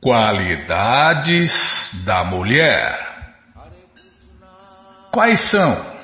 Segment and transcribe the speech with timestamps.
[0.00, 1.52] Qualidades
[2.04, 3.08] da mulher.
[5.10, 5.94] Quais são?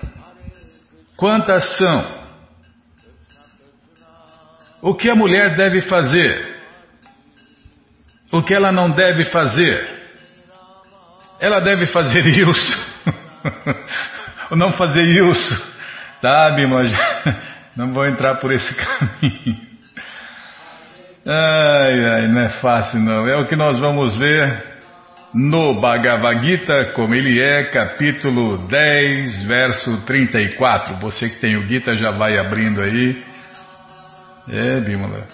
[1.16, 2.24] Quantas são?
[4.82, 6.54] O que a mulher deve fazer?
[8.32, 9.88] O que ela não deve fazer?
[11.40, 12.94] Ela deve fazer isso?
[14.50, 15.74] Ou não fazer isso?
[16.20, 16.80] Tá, Bima?
[17.76, 19.73] Não vou entrar por esse caminho.
[21.26, 23.26] Ai, ai, não é fácil não.
[23.26, 24.62] É o que nós vamos ver
[25.32, 30.96] no Bhagavad Gita, como ele é, capítulo 10, verso 34.
[30.96, 33.16] Você que tem o Gita já vai abrindo aí.
[34.50, 35.26] É, Bimala.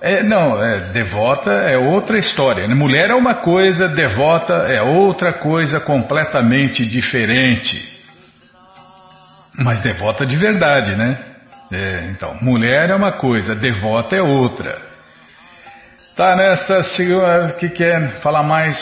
[0.00, 2.66] É, não, é, devota é outra história.
[2.66, 2.74] Né?
[2.74, 7.96] Mulher é uma coisa, devota é outra coisa completamente diferente.
[9.56, 11.16] Mas devota de verdade, né?
[11.72, 14.87] É, então, mulher é uma coisa, devota é outra.
[16.18, 18.76] Tá, nesta segunda, que quer falar mais?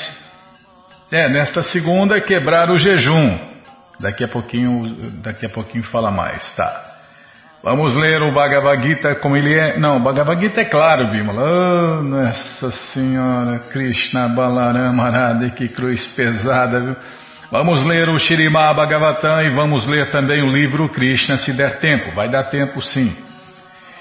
[1.13, 3.39] É, nesta segunda quebrar o jejum.
[4.01, 6.95] Daqui a pouquinho, daqui a pouquinho fala mais, tá?
[7.63, 9.79] Vamos ler o Bhagavad Gita como ele é.
[9.79, 11.43] Não, o Bhagavad Gita é claro, Bimala.
[11.45, 16.97] Oh, Nossa Senhora, Krishna Balarama Arada, que cruz pesada, viu?
[17.51, 22.13] Vamos ler o Shirimá Bhagavatam e vamos ler também o livro Krishna se der tempo.
[22.13, 23.15] Vai dar tempo sim.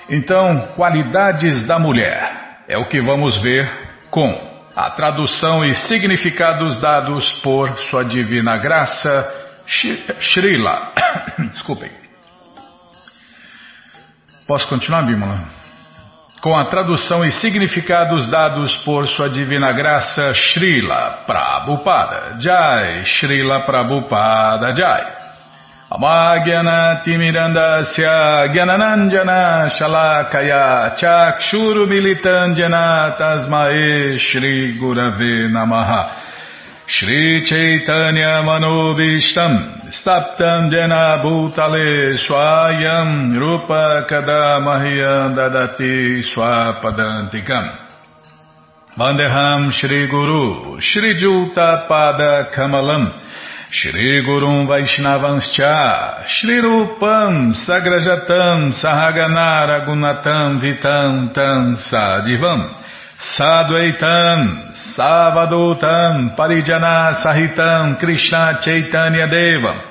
[0.09, 3.69] Então, qualidades da mulher é o que vamos ver
[4.09, 4.33] com
[4.75, 9.45] a tradução e significados dados por Sua Divina Graça,
[10.19, 10.91] Srila.
[11.51, 11.91] Desculpem.
[14.47, 15.39] Posso continuar, Bimala?
[16.41, 22.39] Com a tradução e significados dados por Sua Divina Graça, Srila Prabhupada.
[22.39, 25.24] Jai, Srila Prabhupada Jai.
[28.51, 36.03] Gyananandjana Shalakaya Chakshuru Militandjana Tasmae Shri Gurave Namaha.
[36.85, 47.65] Shri Chaitanya Manobishtam Staptam Jena Bhutale Swayam Rupa Kadamahyam Dadati Swapadantikam.
[48.97, 49.71] Vandeham
[53.71, 62.75] Shri Gurum Vaishnavanscha, Shri Rupam Sagrajatam Sahaganara Gunatam Vitam Tam Sadivam
[63.35, 69.81] Sadvaitam Savadutam Parijana Sahitam Krishna Chaitanya Devam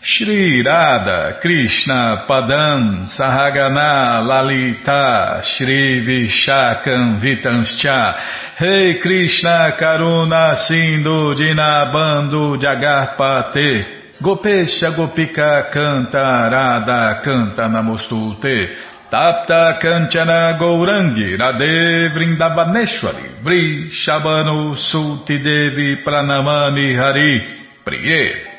[0.00, 12.56] Shri Radha Krishna Padam Sahagana Lalita Shri Vishakam Vitanscha Rei hey Krishna Karuna Sindhu Dinabando
[12.56, 14.18] Jagarpate.
[14.20, 18.76] Gopesha Gopika Canta Radha Canta Namostute.
[19.08, 23.42] Tapta Kanchana Gourangi Radhe Vrindavaneshwari.
[23.44, 27.40] Vri Shabano Sulti Devi Pranamani Hari.
[27.84, 28.57] Priye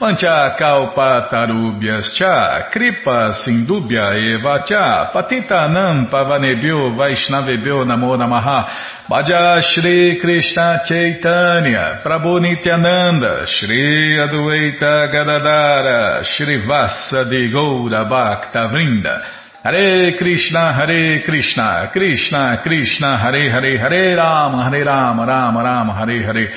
[0.00, 8.68] Mancha kalpa tarubhyas cha, kripa sindubhya patita anam pavanebhyo vaishnavebhyo namo namaha,
[9.10, 19.22] Bhaja Shri Krishna Chaitanya, Prabhu Nityananda, Shri Adueita Gadadara, Shri Vassa de Goura Bhakta Vrinda,
[19.64, 26.22] Hare Krishna, Hare Krishna, Krishna Krishna, Hare Hare, Hare Rama, Hare Rama, Rama Rama, Hare
[26.22, 26.50] Hare,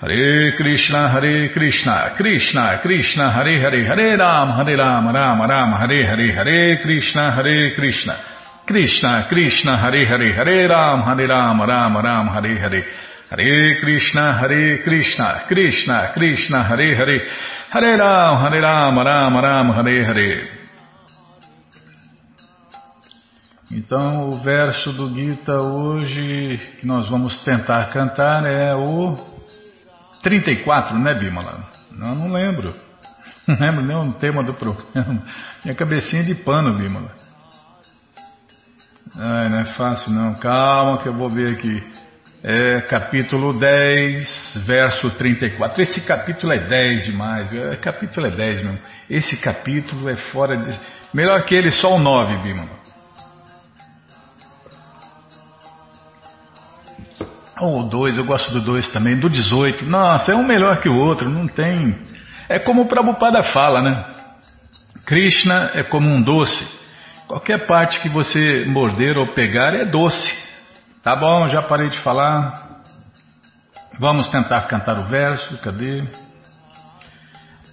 [0.00, 6.06] Hare Krishna, Hare Krishna, Krishna, Krishna, Hare Hare, Hare Ram, Hare Ram, Ram, Ram, Hare
[6.06, 8.16] Hare, Hare Krishna, Hare Krishna,
[8.64, 12.84] Krishna, Krishna, Hare Hare, Hare Ram, Hare Ram, Ram, Ram, Hare Hare,
[13.28, 17.18] Hare Krishna, Hare Krishna, Krishna, Krishna, Hare Hare,
[17.70, 20.48] Hare Ram, Hare Ram, Ram, Ram, Hare Hare.
[23.72, 29.37] Então, o verso do Gita hoje que nós vamos tentar cantar é o
[30.22, 31.68] 34, né, Bimala?
[31.92, 32.74] Não, não lembro.
[33.46, 35.22] Não lembro nem o tema do programa.
[35.64, 37.14] Minha cabecinha de pano, Bimala.
[39.16, 40.34] Ai, não é fácil não.
[40.34, 41.82] Calma que eu vou ver aqui.
[42.42, 45.82] É capítulo 10, verso 34.
[45.82, 47.52] Esse capítulo é 10 demais.
[47.52, 48.78] É, capítulo é 10 mesmo.
[49.10, 50.78] Esse capítulo é fora de.
[51.12, 52.77] Melhor que ele, só o 9, Bimala.
[57.60, 59.84] Ou oh, dois, eu gosto do dois também, do 18.
[59.84, 61.98] Nossa, é um melhor que o outro, não tem.
[62.48, 64.04] É como o Prabhupada fala, né?
[65.04, 66.78] Krishna é como um doce.
[67.26, 70.32] Qualquer parte que você morder ou pegar é doce.
[71.02, 72.84] Tá bom, já parei de falar.
[73.98, 76.04] Vamos tentar cantar o verso, cadê?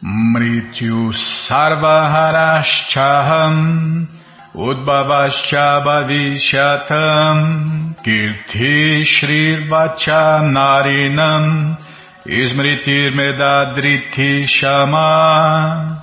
[0.01, 1.13] Mrityu
[1.47, 4.07] Sarvaharaschaham
[4.56, 7.38] Udbhavascha Bhavishatam
[8.02, 11.75] Kirti Shrivacha Narinam
[12.25, 16.02] Smritir Medadriti Shama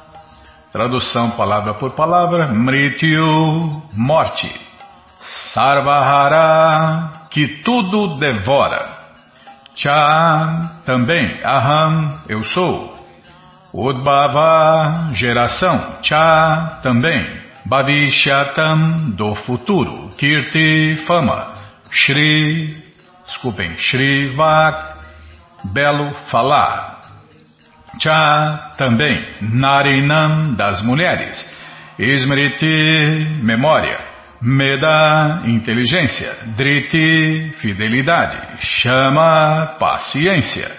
[0.70, 4.54] Tradução palavra por palavra Mrityu Morte.
[5.54, 8.86] Sarvahara Que tudo devora.
[9.74, 12.92] Cha Também Aham Eu sou.
[13.72, 16.02] Udbhava Geração.
[16.02, 21.54] Cha Também Bhavishyatam do futuro, Kirti fama,
[21.90, 22.76] Shri,
[23.26, 24.96] desculpem, Shri Vak,
[25.72, 27.00] belo falar.
[28.00, 31.38] Cha também, Narinam das mulheres,
[31.98, 33.98] Smriti memória,
[34.40, 40.72] Meda inteligência, Driti fidelidade, Chama paciência.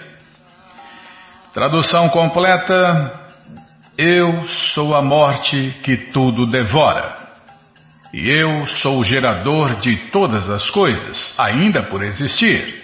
[1.54, 3.23] Tradução completa
[3.96, 7.16] eu sou a morte que tudo devora.
[8.12, 12.82] E eu sou o gerador de todas as coisas, ainda por existir.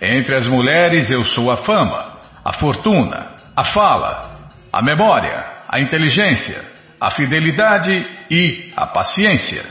[0.00, 6.62] Entre as mulheres eu sou a fama, a fortuna, a fala, a memória, a inteligência,
[7.00, 9.64] a fidelidade e a paciência.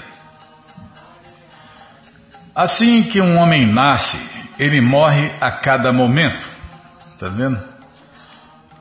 [2.56, 4.18] Assim que um homem nasce,
[4.58, 6.48] ele morre a cada momento.
[7.14, 7.75] Está vendo?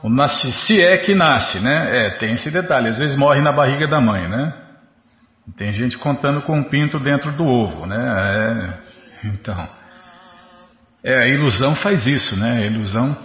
[0.05, 2.09] O nasce, se é que nasce, né?
[2.09, 2.91] É, tem esse detalhe.
[2.91, 4.53] Às vezes morre na barriga da mãe, né?
[5.57, 7.97] Tem gente contando com um pinto dentro do ovo, né?
[7.97, 9.67] É, então,
[11.03, 12.65] é, a ilusão faz isso, né?
[12.65, 13.17] A ilusão,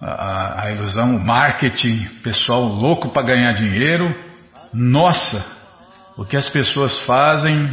[0.00, 4.16] a, a ilusão, o marketing, pessoal louco para ganhar dinheiro.
[4.72, 5.44] Nossa,
[6.16, 7.68] o que as pessoas fazem,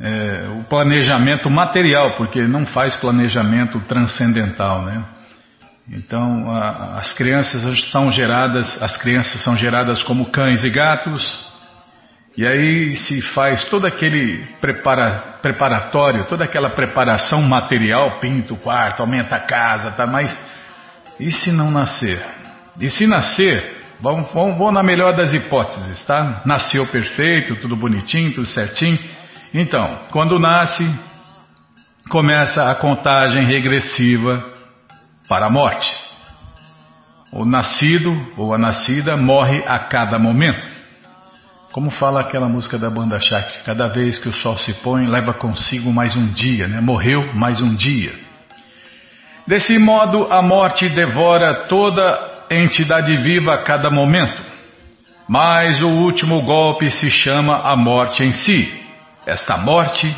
[0.00, 5.04] é, o planejamento material, porque não faz planejamento transcendental, né?
[5.92, 11.50] Então, a, as crianças são geradas, as crianças são geradas como cães e gatos,
[12.38, 19.00] e aí se faz todo aquele prepara, preparatório, toda aquela preparação material, pinta o quarto,
[19.00, 20.06] aumenta a casa, tá?
[20.06, 20.38] Mas
[21.18, 22.24] e se não nascer?
[22.80, 26.42] E se nascer, vamos, vamos, vamos na melhor das hipóteses, tá?
[26.46, 28.98] Nasceu perfeito, tudo bonitinho, tudo certinho.
[29.52, 30.88] Então, quando nasce,
[32.08, 34.59] começa a contagem regressiva
[35.30, 35.88] para a morte.
[37.32, 40.68] O nascido ou a nascida morre a cada momento.
[41.70, 45.32] Como fala aquela música da banda Shakti, cada vez que o sol se põe, leva
[45.32, 46.80] consigo mais um dia, né?
[46.80, 48.12] morreu mais um dia.
[49.46, 54.42] Desse modo, a morte devora toda entidade viva a cada momento.
[55.28, 58.68] Mas o último golpe se chama a morte em si.
[59.24, 60.12] Esta morte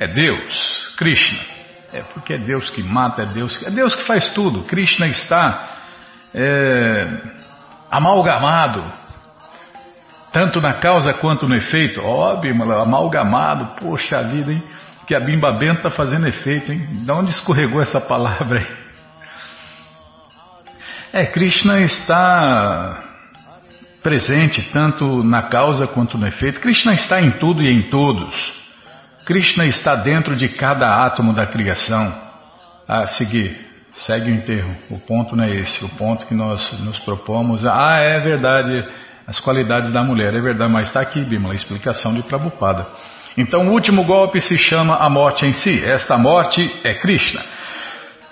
[0.00, 1.59] é Deus, Krishna.
[1.92, 4.62] É porque é Deus que mata, é Deus que, é Deus que faz tudo.
[4.62, 5.66] Krishna está
[6.32, 7.06] é,
[7.90, 8.82] amalgamado,
[10.32, 12.00] tanto na causa quanto no efeito.
[12.00, 14.62] Ó, oh, amalgamado, poxa vida, hein?
[15.06, 16.86] Que a Bimba Bento está fazendo efeito, hein?
[17.04, 18.80] De onde escorregou essa palavra aí?
[21.12, 23.00] É, Krishna está
[24.00, 26.60] presente tanto na causa quanto no efeito.
[26.60, 28.59] Krishna está em tudo e em todos.
[29.24, 32.12] Krishna está dentro de cada átomo da criação.
[32.88, 33.56] A seguir,
[34.06, 34.74] segue o enterro.
[34.90, 35.84] O ponto não é esse.
[35.84, 37.64] O ponto que nós nos propomos.
[37.64, 38.84] Ah, é verdade.
[39.26, 40.34] As qualidades da mulher.
[40.34, 42.86] É verdade, mas está aqui, Bima, a explicação de Prabhupada.
[43.36, 45.84] Então, o último golpe se chama a morte em si.
[45.84, 47.42] Esta morte é Krishna.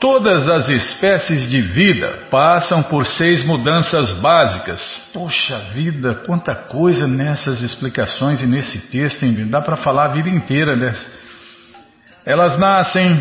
[0.00, 4.80] Todas as espécies de vida passam por seis mudanças básicas.
[5.12, 9.34] Poxa vida, quanta coisa nessas explicações e nesse texto, hein?
[9.49, 11.04] dá para falar a vida inteira dessa.
[12.25, 13.20] Elas nascem,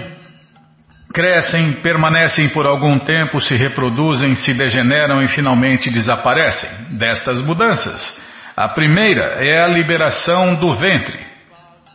[1.12, 6.70] crescem, permanecem por algum tempo, se reproduzem, se degeneram e finalmente desaparecem.
[6.92, 8.16] Destas mudanças,
[8.56, 11.27] a primeira é a liberação do ventre.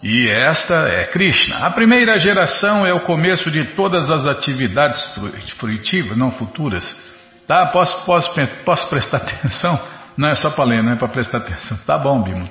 [0.02, 1.58] E esta é Krishna.
[1.58, 5.00] A primeira geração é o começo de todas as atividades
[5.56, 6.84] fruitivas, não futuras.
[7.46, 7.66] Tá?
[7.66, 8.30] Posso, posso,
[8.64, 9.78] posso prestar atenção?
[10.16, 11.78] Não é só para ler, não é para prestar atenção.
[11.86, 12.50] Tá bom, Bimo.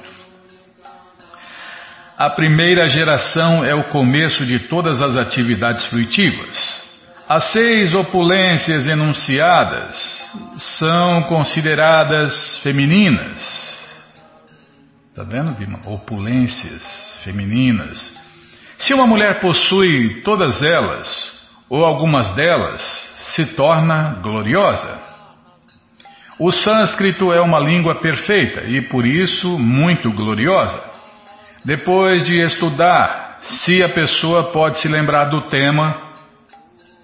[2.17, 6.81] A primeira geração é o começo de todas as atividades fruitivas.
[7.27, 9.91] As seis opulências enunciadas
[10.77, 13.61] são consideradas femininas.
[15.13, 15.79] Tá vendo, Bima?
[15.85, 17.99] Opulências femininas.
[18.77, 21.31] Se uma mulher possui todas elas,
[21.69, 22.81] ou algumas delas,
[23.35, 24.99] se torna gloriosa.
[26.39, 30.83] O sânscrito é uma língua perfeita e por isso muito gloriosa.
[31.63, 36.11] Depois de estudar, se a pessoa pode se lembrar do tema,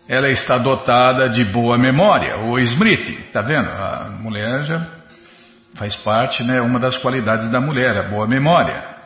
[0.07, 3.69] ela está dotada de boa memória, ou smriti, tá vendo?
[3.69, 4.87] A mulher já
[5.75, 8.96] faz parte, né, uma das qualidades da mulher, a boa memória.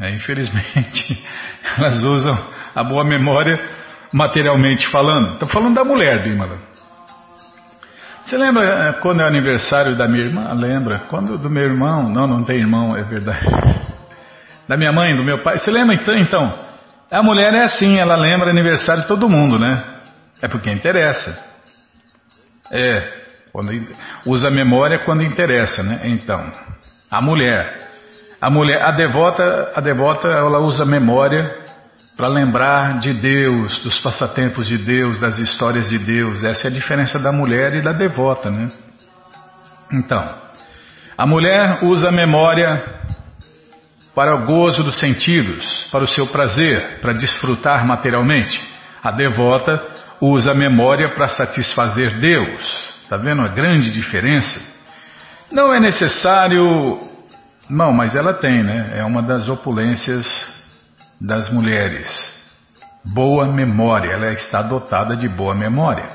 [0.00, 1.24] É, infelizmente,
[1.78, 2.36] elas usam
[2.74, 3.58] a boa memória
[4.12, 5.34] materialmente falando.
[5.34, 6.58] Estou falando da mulher, Bimala.
[8.24, 10.52] Você lembra eh, quando é o aniversário da minha irmã?
[10.52, 10.98] Lembra?
[11.08, 12.08] Quando do meu irmão?
[12.08, 13.46] Não, não tem irmão, é verdade.
[14.68, 15.60] Da minha mãe, do meu pai.
[15.60, 16.18] Você lembra então?
[16.18, 16.52] Então,
[17.08, 20.00] a mulher é assim, ela lembra aniversário de todo mundo, né?
[20.42, 21.40] É porque interessa.
[22.72, 23.08] É,
[23.52, 23.70] quando
[24.26, 26.00] usa a memória quando interessa, né?
[26.06, 26.50] Então,
[27.08, 27.85] a mulher,
[28.46, 31.52] a mulher, a devota, a devota, ela usa memória
[32.16, 36.44] para lembrar de Deus, dos passatempos de Deus, das histórias de Deus.
[36.44, 38.68] Essa é a diferença da mulher e da devota, né?
[39.92, 40.24] Então,
[41.18, 42.84] a mulher usa a memória
[44.14, 48.60] para o gozo dos sentidos, para o seu prazer, para desfrutar materialmente.
[49.02, 49.84] A devota
[50.20, 52.94] usa a memória para satisfazer Deus.
[53.02, 54.60] Está vendo a grande diferença?
[55.50, 57.15] Não é necessário.
[57.68, 58.92] Não, mas ela tem, né?
[58.96, 60.26] É uma das opulências
[61.20, 62.06] das mulheres.
[63.04, 66.06] Boa memória, ela está dotada de boa memória.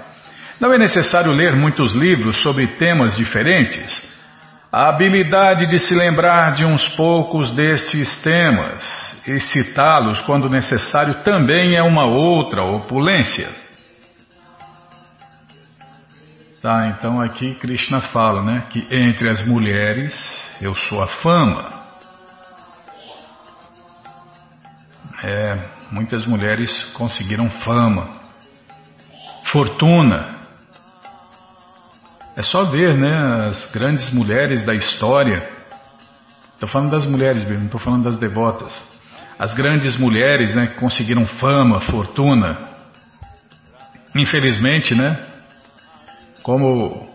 [0.60, 4.10] Não é necessário ler muitos livros sobre temas diferentes.
[4.72, 11.76] A habilidade de se lembrar de uns poucos destes temas e citá-los quando necessário também
[11.76, 13.50] é uma outra opulência.
[16.62, 20.14] Tá, então aqui Krishna fala, né, que entre as mulheres
[20.62, 21.82] eu sou a fama.
[25.24, 25.58] É,
[25.92, 28.12] muitas mulheres conseguiram fama,
[29.46, 30.36] fortuna.
[32.36, 35.50] É só ver, né, as grandes mulheres da história.
[36.54, 38.72] Estou falando das mulheres, não estou falando das devotas.
[39.40, 42.70] As grandes mulheres, né, que conseguiram fama, fortuna.
[44.16, 45.31] Infelizmente, né,
[46.44, 47.10] como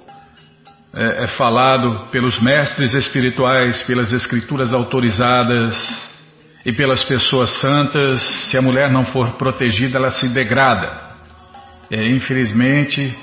[0.95, 5.77] é, é falado pelos mestres espirituais, pelas escrituras autorizadas,
[6.67, 11.01] e pelas pessoas santas, se a mulher não for protegida, ela se degrada.
[11.89, 13.17] É, infelizmente,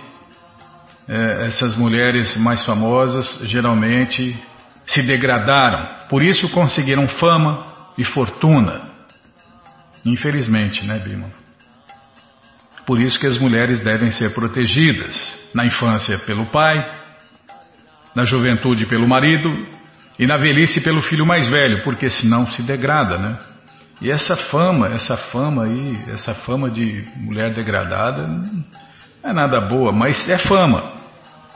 [1.10, 4.42] é, essas mulheres mais famosas geralmente
[4.88, 7.66] se degradaram, por isso conseguiram fama
[7.98, 8.84] e fortuna.
[10.06, 11.28] Infelizmente, né, Bima?
[12.86, 15.16] Por isso que as mulheres devem ser protegidas
[15.54, 16.76] na infância pelo pai,
[18.16, 19.50] na juventude pelo marido
[20.20, 23.38] e na velhice pelo filho mais velho, porque senão se degrada, né?
[24.02, 28.64] E essa fama, essa fama aí, essa fama de mulher degradada, não
[29.24, 30.92] é nada boa, mas é fama,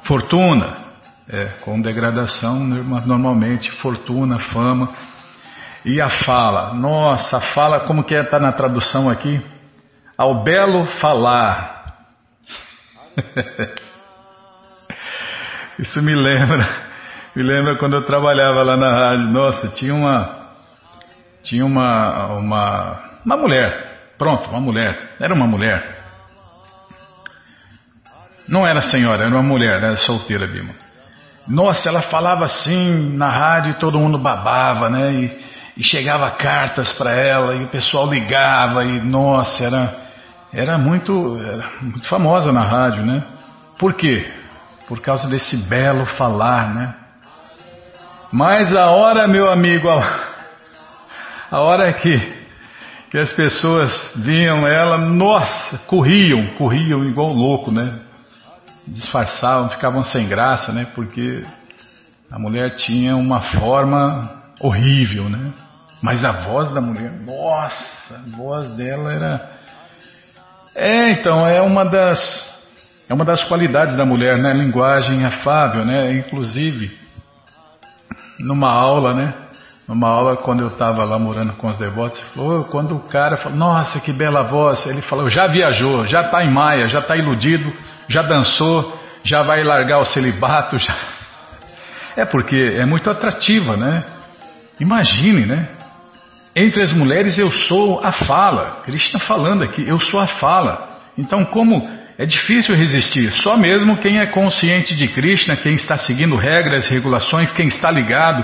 [0.03, 0.75] fortuna,
[1.29, 4.89] é, com degradação normalmente fortuna, fama
[5.83, 6.73] e a fala.
[6.73, 9.41] Nossa, a fala como que é, na tradução aqui?
[10.17, 11.95] Ao belo falar.
[15.79, 16.87] Isso me lembra
[17.37, 19.27] me lembra quando eu trabalhava lá na rádio.
[19.27, 20.27] Nossa, tinha uma.
[21.43, 22.33] Tinha uma.
[22.33, 23.85] Uma, uma mulher.
[24.17, 24.97] Pronto, uma mulher.
[25.19, 25.87] Era uma mulher.
[28.49, 30.73] Não era senhora, era uma mulher, era solteira, Bima.
[31.47, 35.13] Nossa, ela falava assim na rádio e todo mundo babava, né?
[35.13, 35.39] E,
[35.77, 40.06] e chegava cartas para ela e o pessoal ligava e nossa, era,
[40.53, 43.23] era muito, era muito famosa na rádio, né?
[43.77, 44.31] Por quê?
[44.87, 46.95] Por causa desse belo falar, né?
[48.31, 52.19] Mas a hora, meu amigo, a hora que,
[53.09, 57.99] que as pessoas viam ela, nossa, corriam, corriam igual louco, né?
[58.85, 60.87] Disfarçavam, ficavam sem graça, né?
[60.93, 61.43] Porque
[62.29, 65.53] a mulher tinha uma forma horrível, né?
[66.01, 69.57] Mas a voz da mulher, nossa, a voz dela era.
[70.77, 72.19] É, então, é uma das.
[73.09, 74.53] É uma das qualidades da mulher, né?
[74.53, 76.11] Linguagem afável, né?
[76.13, 76.95] Inclusive,
[78.39, 79.33] numa aula, né?
[79.87, 83.57] Numa aula, quando eu estava lá morando com os devotos, falou, quando o cara falou,
[83.57, 87.73] nossa, que bela voz, ele falou, já viajou, já está em maia, já está iludido,
[88.09, 88.93] já dançou,
[89.23, 90.93] já vai largar o celibato, já...
[92.17, 94.03] É porque é muito atrativa, né?
[94.79, 95.76] Imagine, né?
[96.59, 98.81] Entre as mulheres eu sou a fala.
[98.83, 100.89] Krishna falando aqui, eu sou a fala.
[101.15, 101.87] Então, como
[102.17, 103.31] é difícil resistir.
[103.31, 108.43] Só mesmo quem é consciente de Krishna, quem está seguindo regras, regulações, quem está ligado,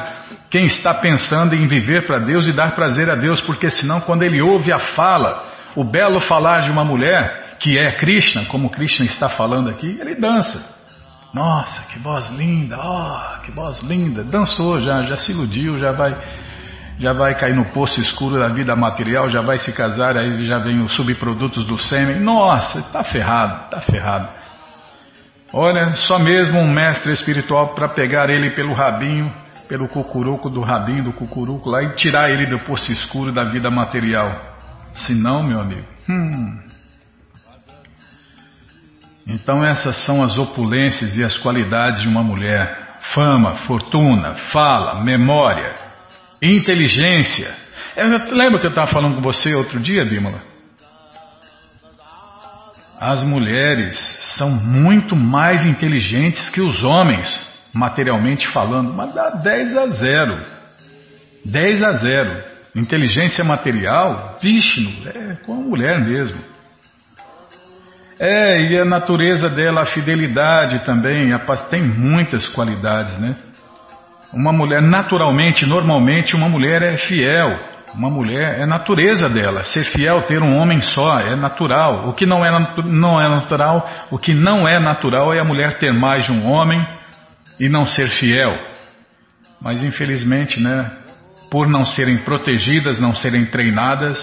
[0.52, 4.22] quem está pensando em viver para Deus e dar prazer a Deus, porque senão quando
[4.22, 9.06] ele ouve a fala, o belo falar de uma mulher, que é Krishna, como Krishna
[9.06, 10.64] está falando aqui, ele dança.
[11.34, 14.24] Nossa, que voz linda, oh, que voz linda.
[14.24, 16.16] Dançou já, já se iludiu, já vai
[16.98, 20.58] já vai cair no poço escuro da vida material, já vai se casar, aí já
[20.58, 22.20] vem os subprodutos do sêmen.
[22.20, 24.30] Nossa, está ferrado, está ferrado.
[25.54, 29.32] Olha, só mesmo um mestre espiritual para pegar ele pelo rabinho
[29.68, 33.70] pelo cucuruco do rabinho do cucuruco lá e tirar ele do poço escuro da vida
[33.70, 34.56] material.
[34.94, 35.88] Se não, meu amigo.
[36.10, 36.60] Hum.
[39.26, 45.74] Então essas são as opulências e as qualidades de uma mulher: fama, fortuna, fala, memória,
[46.52, 47.56] inteligência.
[47.96, 50.42] Eu, lembra que eu estava falando com você outro dia, Bímola?
[53.00, 53.98] As mulheres
[54.38, 57.30] são muito mais inteligentes que os homens,
[57.74, 60.42] materialmente falando, mas dá 10 a 0.
[61.46, 62.44] 10 a 0.
[62.76, 66.40] Inteligência material, Vishnu, é com a mulher mesmo.
[68.20, 73.36] É, e a natureza dela, a fidelidade também, a, tem muitas qualidades, né?
[74.34, 77.54] Uma mulher, naturalmente, normalmente, uma mulher é fiel.
[77.94, 79.64] Uma mulher é natureza dela.
[79.66, 82.10] Ser fiel, ter um homem só, é natural.
[82.10, 82.50] O que não é,
[82.86, 86.52] não é natural, o que não é natural é a mulher ter mais de um
[86.52, 86.84] homem
[87.60, 88.58] e não ser fiel.
[89.62, 90.92] Mas infelizmente, né,
[91.52, 94.18] por não serem protegidas, não serem treinadas,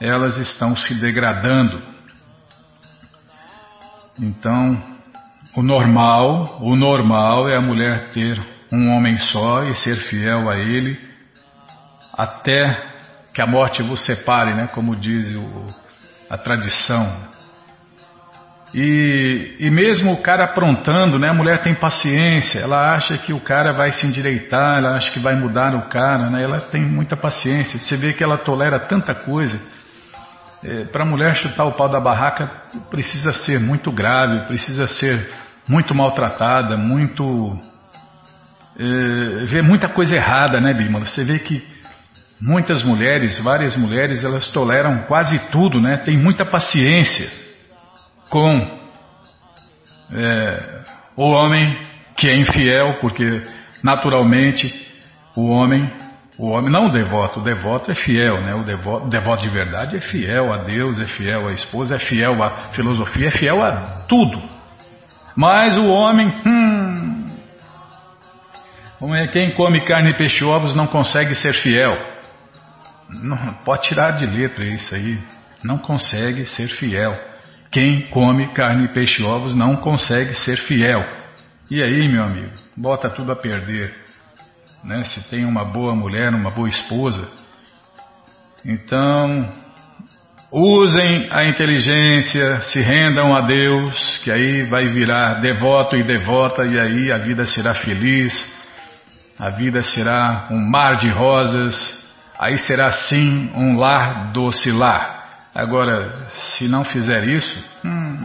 [0.00, 1.82] elas estão se degradando.
[4.18, 4.78] Então,
[5.54, 10.58] o normal, o normal é a mulher ter um homem só e ser fiel a
[10.58, 10.98] ele
[12.16, 12.90] até
[13.32, 15.66] que a morte vos separe, né, como diz o,
[16.28, 17.30] a tradição.
[18.72, 23.40] E, e mesmo o cara aprontando, né, a mulher tem paciência, ela acha que o
[23.40, 27.16] cara vai se endireitar, ela acha que vai mudar o cara, né, ela tem muita
[27.16, 27.78] paciência.
[27.78, 29.58] Você vê que ela tolera tanta coisa.
[30.62, 32.48] É, Para a mulher chutar o pau da barraca
[32.90, 35.28] precisa ser muito grave, precisa ser
[35.66, 37.58] muito maltratada, muito.
[38.82, 41.00] É, vê muita coisa errada, né, Bima?
[41.00, 41.62] Você vê que
[42.40, 45.98] muitas mulheres, várias mulheres, elas toleram quase tudo, né?
[45.98, 47.30] Tem muita paciência
[48.30, 48.66] com
[50.14, 50.82] é,
[51.14, 51.82] o homem
[52.16, 53.42] que é infiel, porque
[53.84, 54.72] naturalmente
[55.36, 55.86] o homem,
[56.38, 58.54] o homem não o devoto, o devoto é fiel, né?
[58.54, 61.98] O devoto, o devoto de verdade é fiel a Deus, é fiel à esposa, é
[61.98, 64.42] fiel à filosofia, é fiel a tudo.
[65.36, 67.19] Mas o homem, hum,
[69.32, 71.96] quem come carne, peixe e ovos não consegue ser fiel.
[73.08, 75.18] Não, pode tirar de letra isso aí.
[75.64, 77.18] Não consegue ser fiel.
[77.72, 81.04] Quem come carne, peixe e ovos não consegue ser fiel.
[81.70, 83.94] E aí, meu amigo, bota tudo a perder.
[84.84, 85.04] Né?
[85.04, 87.26] Se tem uma boa mulher, uma boa esposa.
[88.66, 89.48] Então,
[90.52, 96.78] usem a inteligência, se rendam a Deus, que aí vai virar devoto e devota, e
[96.78, 98.59] aí a vida será feliz,
[99.40, 101.74] a vida será um mar de rosas,
[102.38, 105.24] aí será sim um lar doce lar.
[105.54, 106.12] Agora,
[106.50, 108.18] se não fizer isso, hum,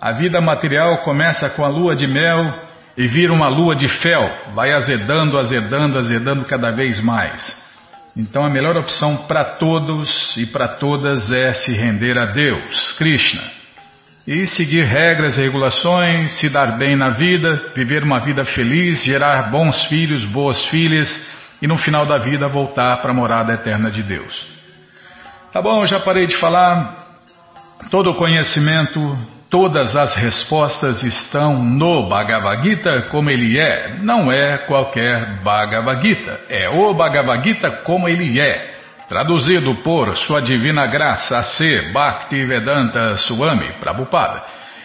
[0.00, 2.52] a vida material começa com a lua de mel
[2.96, 7.56] e vira uma lua de fel, vai azedando, azedando, azedando cada vez mais.
[8.16, 13.57] Então a melhor opção para todos e para todas é se render a Deus, Krishna,
[14.28, 19.50] e seguir regras e regulações, se dar bem na vida, viver uma vida feliz, gerar
[19.50, 21.08] bons filhos, boas filhas
[21.62, 24.46] e no final da vida voltar para a morada eterna de Deus.
[25.50, 27.06] Tá bom, já parei de falar.
[27.90, 29.00] Todo o conhecimento,
[29.48, 33.94] todas as respostas estão no Bhagavad Gita como ele é.
[34.02, 38.74] Não é qualquer Bhagavad Gita, é o Bhagavad Gita como ele é.
[39.08, 41.90] Traduzido por Sua Divina Graça C.
[41.92, 44.42] Bhaktivedanta Swami Prabhupada.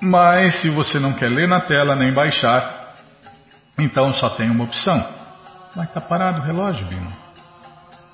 [0.00, 2.75] Mas se você não quer ler na tela nem baixar,
[3.78, 5.14] então só tem uma opção.
[5.74, 7.12] Mas está parado o relógio, Bino.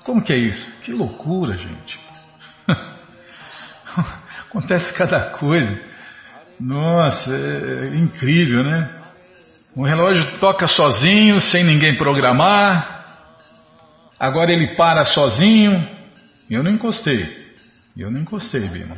[0.03, 0.71] Como que é isso?
[0.81, 1.99] Que loucura, gente.
[4.49, 5.79] Acontece cada coisa.
[6.59, 9.01] Nossa, é incrível, né?
[9.75, 13.05] O relógio toca sozinho, sem ninguém programar.
[14.19, 15.79] Agora ele para sozinho.
[16.49, 17.43] Eu não encostei.
[17.97, 18.95] Eu não encostei, Bima.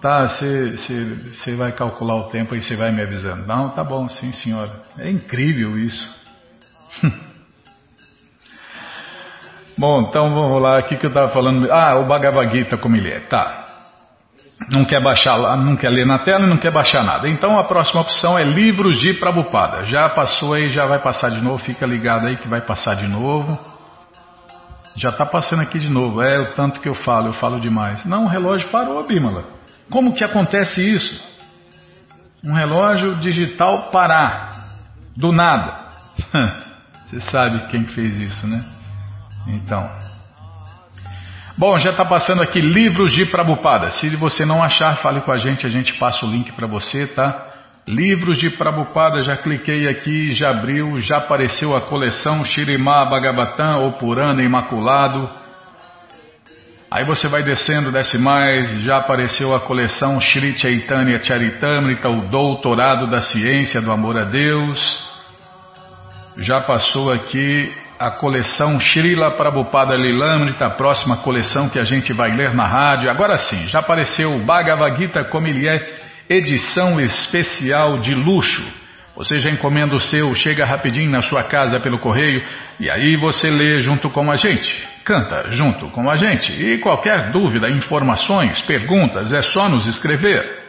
[0.00, 3.46] Tá, você vai calcular o tempo e você vai me avisando.
[3.46, 4.80] Não, tá bom, sim, senhora.
[4.98, 6.20] É incrível isso.
[9.76, 10.78] bom, então vamos lá.
[10.78, 11.70] O que, que eu estava falando?
[11.70, 13.20] Ah, o Bhagavad Gita como ele é.
[13.20, 13.60] Tá
[14.68, 17.28] não quer baixar, não quer ler na tela e não quer baixar nada.
[17.28, 19.84] Então a próxima opção é livros de Prabupada.
[19.86, 23.08] Já passou aí, já vai passar de novo, fica ligado aí que vai passar de
[23.08, 23.58] novo.
[24.96, 26.20] Já está passando aqui de novo.
[26.20, 28.04] É o tanto que eu falo, eu falo demais.
[28.04, 29.59] Não, o relógio parou, Bímola.
[29.90, 31.28] Como que acontece isso?
[32.44, 34.78] Um relógio digital parar,
[35.16, 35.88] do nada.
[37.10, 38.64] Você sabe quem fez isso, né?
[39.48, 39.90] Então.
[41.58, 43.90] Bom, já está passando aqui livros de Prabupada.
[43.90, 47.06] Se você não achar, fale com a gente, a gente passa o link para você,
[47.08, 47.48] tá?
[47.86, 53.92] Livros de Prabupada, já cliquei aqui, já abriu, já apareceu a coleção Shirimá Bhagavatam, ou
[53.92, 55.28] Purana Imaculado.
[56.92, 63.06] Aí você vai descendo, desce mais, já apareceu a coleção Shri Chaitanya Charitamrita, o Doutorado
[63.06, 65.10] da Ciência do Amor a Deus.
[66.38, 72.32] Já passou aqui a coleção Srila Prabhupada Lilamrita, a próxima coleção que a gente vai
[72.32, 73.08] ler na rádio.
[73.08, 75.86] Agora sim, já apareceu o Bhagavad Gita como ele é,
[76.28, 78.62] edição especial de luxo.
[79.14, 82.42] Você já encomenda o seu, chega rapidinho na sua casa pelo correio
[82.80, 84.88] e aí você lê junto com a gente.
[85.10, 86.52] Canta junto com a gente.
[86.52, 90.60] E qualquer dúvida, informações, perguntas, é só nos escrever.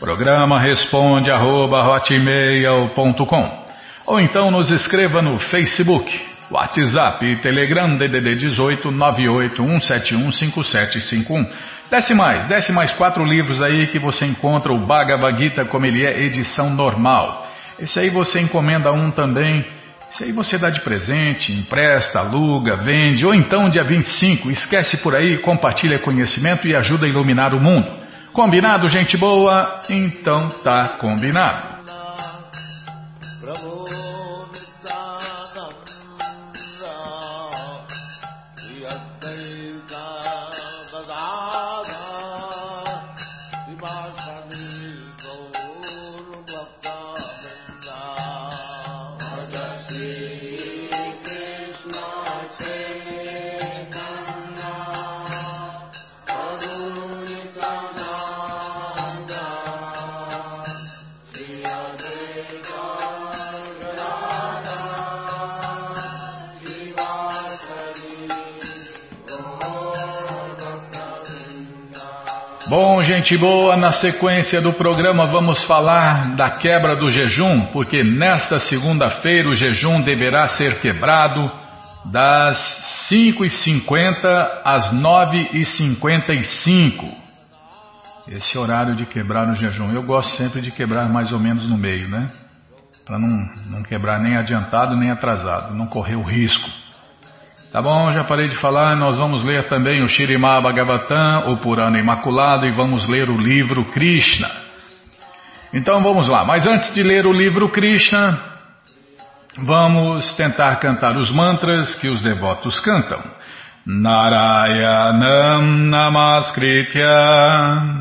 [0.00, 1.84] Programa responde arroba,
[4.06, 6.18] ou então nos escreva no Facebook,
[6.50, 11.46] WhatsApp e Telegram DDD 18 981715751.
[11.90, 16.06] Desce mais, desce mais quatro livros aí que você encontra o Bhagavad Gita como ele
[16.06, 17.52] é, edição normal.
[17.78, 19.62] Esse aí você encomenda um também.
[20.14, 25.12] Esse aí você dá de presente, empresta, aluga, vende, ou então dia 25, esquece por
[25.12, 27.90] aí, compartilha conhecimento e ajuda a iluminar o mundo.
[28.32, 29.82] Combinado, gente boa?
[29.90, 31.73] Então tá combinado.
[73.24, 79.48] Gente boa, na sequência do programa vamos falar da quebra do jejum, porque nesta segunda-feira
[79.48, 81.50] o jejum deverá ser quebrado
[82.04, 82.58] das
[83.10, 87.10] 5h50 às 9h55.
[88.28, 89.90] Esse horário de quebrar o jejum.
[89.90, 92.28] Eu gosto sempre de quebrar mais ou menos no meio, né?
[93.06, 96.68] Para não, não quebrar nem adiantado nem atrasado, não correr o risco.
[97.74, 101.98] Tá bom, já parei de falar, nós vamos ler também o Shirimá Bhagavatam, o Purana
[101.98, 104.48] Imaculado, e vamos ler o livro Krishna.
[105.74, 108.38] Então vamos lá, mas antes de ler o livro Krishna,
[109.58, 113.18] vamos tentar cantar os mantras que os devotos cantam.
[113.84, 117.06] Narayanam Namaskritya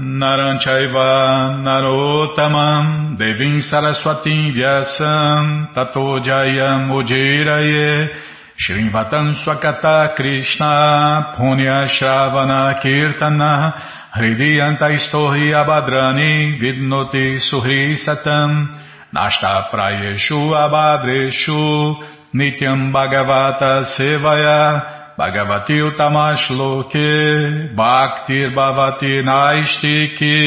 [0.01, 13.73] Naranchaiva Narotamam Devim Saraswatim Vyasam Tato Jayam Ujiraye Shrimvatan Swakata Krishna Punya Shravana Kirtana
[14.13, 15.49] Hridiyanta Istohi
[16.61, 18.77] Vidnoti Suhri Satam
[19.11, 21.95] Nashta Prayeshu Abhadreshu
[22.35, 30.37] Nityam Bhagavata Sevaya Bhagavati Utamashloke Bhaktir Bhavati Naistiki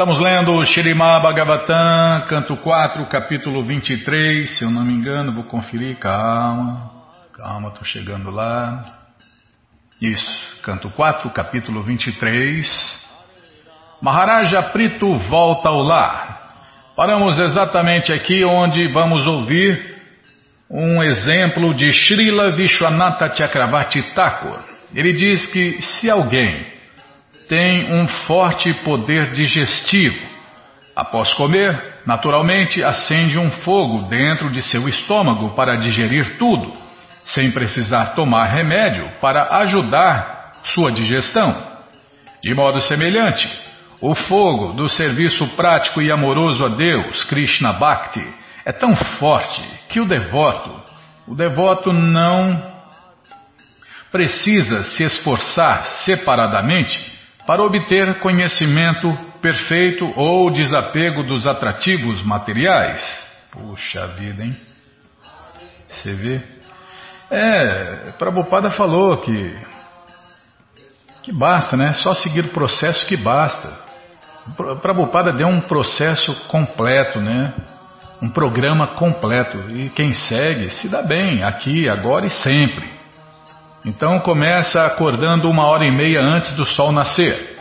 [0.00, 5.98] Estamos lendo o Bhagavatam, canto 4, capítulo 23, se eu não me engano, vou conferir,
[5.98, 6.90] calma,
[7.36, 8.82] calma, estou chegando lá.
[10.00, 12.66] Isso, canto 4, capítulo 23.
[14.00, 16.64] Maharaja Prito volta ao lar.
[16.96, 19.96] Paramos exatamente aqui onde vamos ouvir
[20.70, 24.64] um exemplo de Srila Vishwanatha Chakravarti Thakur.
[24.94, 26.79] Ele diz que se alguém
[27.50, 30.24] tem um forte poder digestivo.
[30.94, 36.72] Após comer, naturalmente acende um fogo dentro de seu estômago para digerir tudo,
[37.24, 41.60] sem precisar tomar remédio para ajudar sua digestão.
[42.40, 43.50] De modo semelhante,
[44.00, 48.24] o fogo do serviço prático e amoroso a Deus, Krishna Bhakti,
[48.64, 50.70] é tão forte que o devoto,
[51.26, 52.70] o devoto não
[54.12, 57.09] precisa se esforçar separadamente
[57.50, 63.02] para obter conhecimento perfeito ou desapego dos atrativos materiais.
[63.50, 64.56] Puxa vida, hein?
[65.88, 66.40] Você vê?
[67.28, 69.58] É, Prabhupada falou que
[71.24, 71.92] que basta, né?
[71.94, 73.76] Só seguir o processo que basta.
[74.80, 77.52] Prabhupada deu um processo completo, né?
[78.22, 79.58] Um programa completo.
[79.72, 82.99] E quem segue se dá bem, aqui, agora e sempre.
[83.84, 87.56] Então começa acordando uma hora e meia antes do sol nascer.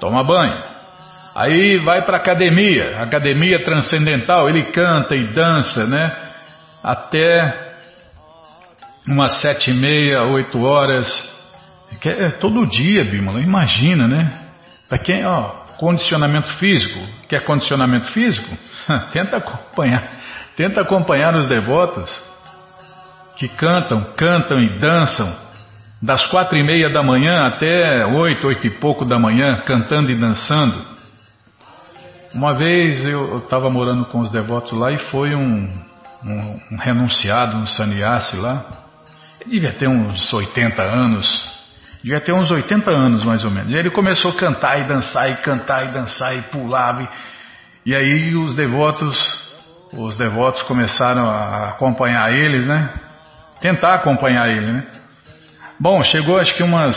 [0.00, 0.58] Toma banho.
[1.34, 6.14] Aí vai para academia, academia transcendental, ele canta e dança, né?
[6.82, 7.76] Até
[9.06, 11.30] umas sete e meia, oito horas.
[12.04, 14.30] É todo dia, Bímola, imagina, né?
[14.88, 18.48] Para quem, ó, condicionamento físico, quer condicionamento físico?
[19.12, 20.10] tenta acompanhar,
[20.56, 22.10] tenta acompanhar os devotos
[23.36, 25.41] que cantam, cantam e dançam
[26.02, 30.18] das quatro e meia da manhã até oito, oito e pouco da manhã, cantando e
[30.18, 30.84] dançando.
[32.34, 35.68] Uma vez eu estava morando com os devotos lá e foi um,
[36.24, 38.64] um, um renunciado, um sannyasi lá.
[39.40, 41.50] Ele devia ter uns 80 anos,
[42.02, 43.70] devia ter uns 80 anos mais ou menos.
[43.70, 47.02] E ele começou a cantar e dançar e cantar e dançar e pulava.
[47.86, 49.16] E, e aí os devotos,
[49.92, 52.90] os devotos começaram a acompanhar eles, né?
[53.60, 55.01] Tentar acompanhar ele, né?
[55.82, 56.96] Bom, chegou acho que umas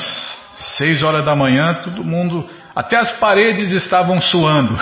[0.78, 4.78] seis horas da manhã, todo mundo, até as paredes estavam suando.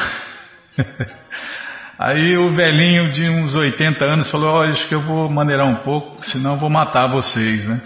[1.98, 5.76] Aí o velhinho de uns 80 anos falou: oh, acho que eu vou maneirar um
[5.76, 7.80] pouco, senão eu vou matar vocês, né?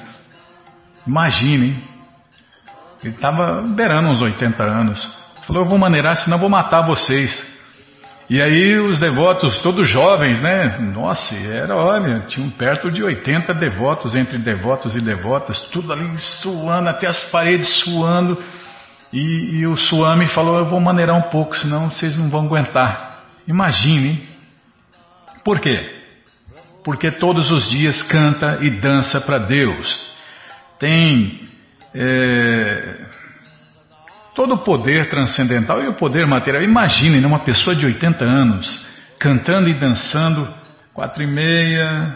[1.06, 1.78] Imaginem,
[3.04, 5.08] ele estava beirando uns 80 anos.
[5.46, 7.57] Falou: eu vou maneirar, senão eu vou matar vocês.
[8.30, 10.78] E aí os devotos, todos jovens, né?
[10.80, 16.06] Nossa, era, olha, tinham perto de 80 devotos, entre devotos e devotas, tudo ali
[16.42, 18.38] suando, até as paredes suando.
[19.14, 23.22] E, e o Suami falou, eu vou maneirar um pouco, senão vocês não vão aguentar.
[23.48, 24.28] Imagine.
[25.46, 25.80] Por quê?
[26.84, 30.06] Porque todos os dias canta e dança para Deus.
[30.78, 31.46] Tem...
[31.96, 33.06] É,
[34.38, 36.62] Todo o poder transcendental e o poder material.
[36.62, 38.86] Imaginem uma pessoa de 80 anos
[39.18, 40.48] cantando e dançando
[40.94, 42.16] quatro e meia,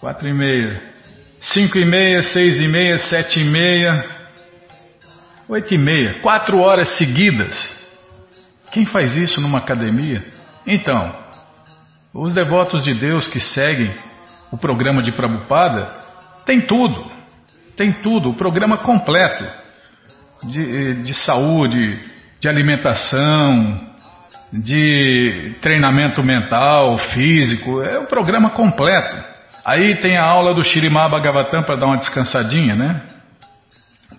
[0.00, 0.82] quatro e meia,
[1.42, 4.06] cinco e meia, seis e meia, sete e meia,
[5.46, 7.54] oito e meia, quatro horas seguidas.
[8.72, 10.24] Quem faz isso numa academia?
[10.66, 11.14] Então,
[12.14, 13.92] os devotos de Deus que seguem
[14.50, 15.90] o programa de Prabhupada
[16.46, 17.04] tem tudo,
[17.76, 19.63] tem tudo, o programa completo
[20.44, 22.00] de, de saúde,
[22.40, 23.80] de alimentação,
[24.52, 29.16] de treinamento mental, físico, é o programa completo.
[29.64, 33.02] Aí tem a aula do Shirimá Bhagavatam para dar uma descansadinha, né?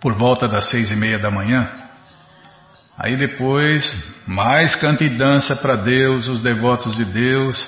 [0.01, 1.71] Por volta das seis e meia da manhã.
[2.97, 3.89] Aí depois,
[4.25, 7.67] mais canta e dança para Deus, os devotos de Deus.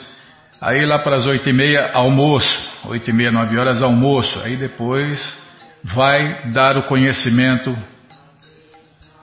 [0.60, 2.50] Aí lá para as oito e meia, almoço.
[2.86, 4.39] Oito e meia, nove horas, almoço.
[4.39, 5.22] Aí depois
[5.84, 7.76] vai dar o conhecimento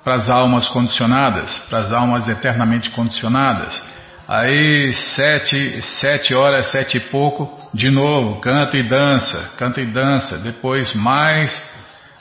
[0.05, 3.83] para as almas condicionadas, para as almas eternamente condicionadas.
[4.29, 10.39] Aí sete, sete horas, sete e pouco, de novo, canta e dança, canta e dança.
[10.39, 11.53] Depois mais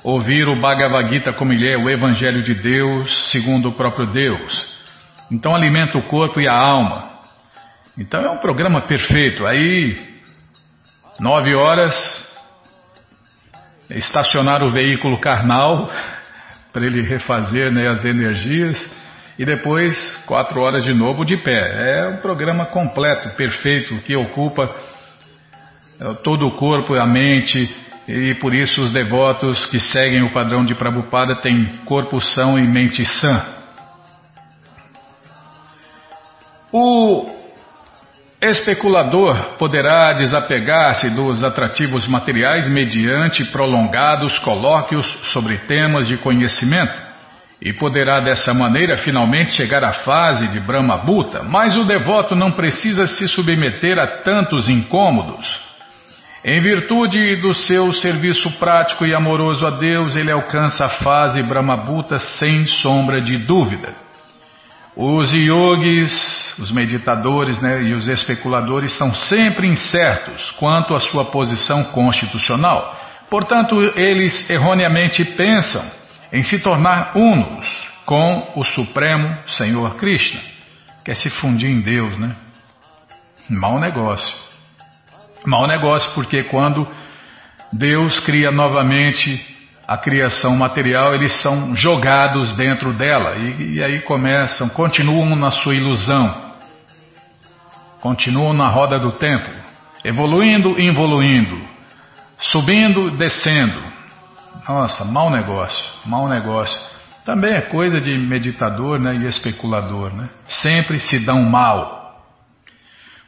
[0.04, 4.68] ouvir o Bhagavad Gita como ele é, o Evangelho de Deus, segundo o próprio Deus.
[5.32, 7.10] Então alimenta o corpo e a alma.
[7.98, 9.46] Então é um programa perfeito.
[9.46, 9.98] Aí,
[11.20, 11.96] nove horas,
[13.90, 15.90] estacionar o veículo carnal
[16.74, 18.78] para ele refazer né, as energias
[19.38, 22.02] e depois quatro horas de novo de pé.
[22.02, 24.64] É um programa completo, perfeito, que ocupa
[26.02, 27.74] é, todo o corpo, a mente
[28.08, 32.64] e por isso os devotos que seguem o padrão de Prabhupada têm corpo são e
[32.64, 33.46] mente sã.
[36.72, 37.43] O
[38.46, 46.94] Especulador poderá desapegar-se dos atrativos materiais mediante prolongados colóquios sobre temas de conhecimento
[47.62, 52.52] e poderá dessa maneira finalmente chegar à fase de Brahma Bhuta, mas o devoto não
[52.52, 55.62] precisa se submeter a tantos incômodos.
[56.44, 61.78] Em virtude do seu serviço prático e amoroso a Deus, ele alcança a fase Brahma
[61.78, 64.03] Bhuta sem sombra de dúvida.
[64.96, 71.84] Os yogis os meditadores né, e os especuladores são sempre incertos quanto à sua posição
[71.86, 73.00] constitucional.
[73.30, 75.84] Portanto, eles erroneamente pensam
[76.32, 77.68] em se tornar unos
[78.06, 80.42] com o Supremo Senhor Krishna.
[81.04, 82.36] Quer se fundir em Deus, né?
[83.50, 84.36] Mau negócio.
[85.46, 86.88] Mau negócio porque quando
[87.72, 89.53] Deus cria novamente
[89.88, 95.76] a criação material, eles são jogados dentro dela e, e aí começam, continuam na sua
[95.76, 96.54] ilusão,
[98.02, 99.50] continuam na roda do tempo,
[100.04, 101.58] evoluindo e involuindo,
[102.40, 103.82] subindo, descendo.
[104.68, 106.80] Nossa, mau negócio, mau negócio.
[107.26, 110.30] Também é coisa de meditador né, e especulador, né?
[110.62, 112.03] Sempre se dão mal.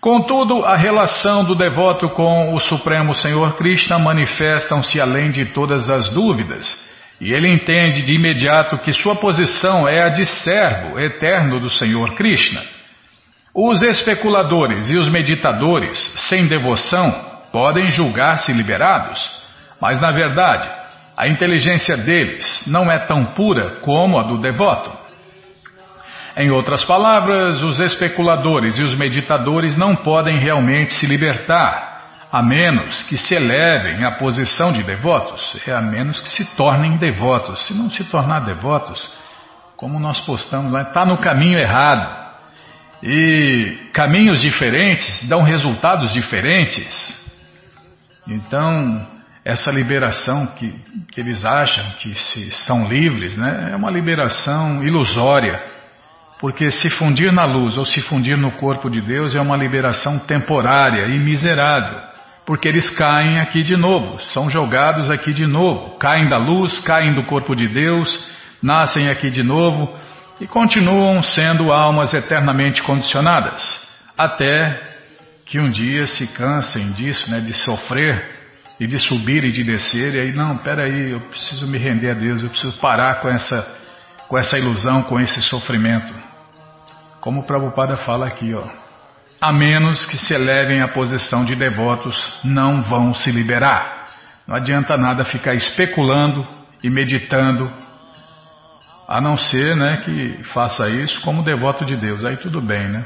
[0.05, 6.07] Contudo, a relação do devoto com o Supremo Senhor Krishna manifestam-se além de todas as
[6.09, 6.63] dúvidas,
[7.19, 12.13] e ele entende de imediato que sua posição é a de servo eterno do Senhor
[12.13, 12.61] Krishna.
[13.51, 15.97] Os especuladores e os meditadores,
[16.29, 17.11] sem devoção,
[17.51, 19.19] podem julgar-se liberados,
[19.81, 20.69] mas na verdade,
[21.17, 25.04] a inteligência deles não é tão pura como a do devoto.
[26.37, 33.03] Em outras palavras, os especuladores e os meditadores não podem realmente se libertar, a menos
[33.03, 37.65] que se elevem à posição de devotos, é a menos que se tornem devotos.
[37.65, 39.01] Se não se tornar devotos,
[39.77, 42.25] como nós postamos lá, está no caminho errado.
[43.01, 47.23] E caminhos diferentes dão resultados diferentes.
[48.27, 49.07] Então,
[49.45, 50.73] essa liberação que,
[51.11, 55.63] que eles acham que se, são livres, né, é uma liberação ilusória.
[56.39, 60.19] Porque se fundir na luz ou se fundir no corpo de Deus é uma liberação
[60.19, 61.99] temporária e miserável.
[62.45, 67.15] Porque eles caem aqui de novo, são jogados aqui de novo, caem da luz, caem
[67.15, 68.29] do corpo de Deus,
[68.61, 69.97] nascem aqui de novo
[70.39, 73.63] e continuam sendo almas eternamente condicionadas,
[74.17, 74.79] até
[75.45, 78.29] que um dia se cansem disso, né, de sofrer
[78.79, 82.13] e de subir e de descer, e aí, não, peraí, eu preciso me render a
[82.13, 83.65] Deus, eu preciso parar com essa,
[84.27, 86.24] com essa ilusão, com esse sofrimento.
[87.25, 88.61] Como o Prabhupada fala aqui, ó.
[89.41, 94.05] A menos que se elevem à posição de devotos, não vão se liberar.
[94.47, 96.45] Não adianta nada ficar especulando
[96.83, 97.71] e meditando,
[99.07, 102.23] a não ser né, que faça isso como devoto de Deus.
[102.23, 103.03] Aí tudo bem, né?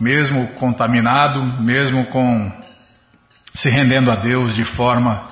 [0.00, 2.50] Mesmo contaminado, mesmo com
[3.54, 5.28] se rendendo a Deus de forma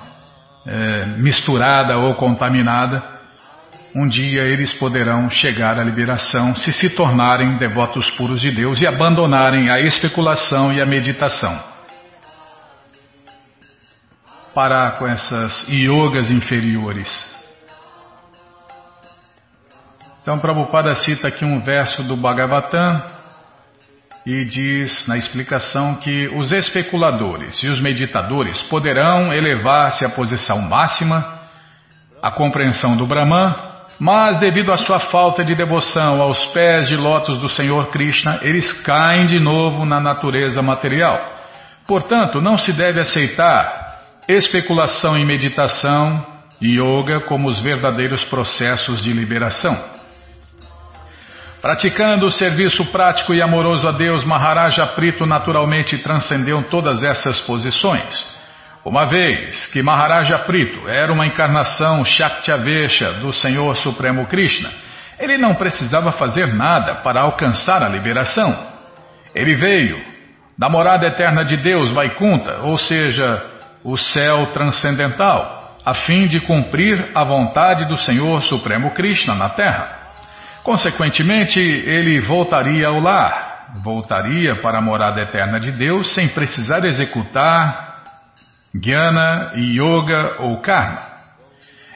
[0.67, 3.01] é, misturada ou contaminada,
[3.93, 8.87] um dia eles poderão chegar à liberação se se tornarem devotos puros de Deus e
[8.87, 11.61] abandonarem a especulação e a meditação.
[14.53, 17.09] Parar com essas yogas inferiores.
[20.21, 23.05] Então, Prabhupada cita aqui um verso do Bhagavatam
[24.25, 31.39] e diz na explicação que os especuladores e os meditadores poderão elevar-se à posição máxima,
[32.21, 33.70] a compreensão do Brahman
[34.01, 38.73] mas devido à sua falta de devoção aos pés de lótus do Senhor Krishna, eles
[38.81, 41.19] caem de novo na natureza material.
[41.87, 46.25] Portanto, não se deve aceitar especulação em meditação
[46.59, 49.79] e yoga como os verdadeiros processos de liberação.
[51.61, 58.30] Praticando o serviço prático e amoroso a Deus, Maharaja Prito naturalmente transcendeu todas essas posições.
[58.83, 64.71] Uma vez que Maharaja Prito era uma encarnação Shaktavesha do Senhor Supremo Krishna,
[65.19, 68.57] ele não precisava fazer nada para alcançar a liberação.
[69.35, 70.01] Ele veio
[70.57, 73.43] da morada eterna de Deus, Vaikunta, ou seja,
[73.83, 79.99] o céu transcendental, a fim de cumprir a vontade do Senhor Supremo Krishna na Terra.
[80.63, 87.90] Consequentemente, ele voltaria ao lar, voltaria para a morada eterna de Deus sem precisar executar
[88.73, 91.11] Jnana, Yoga ou Karma.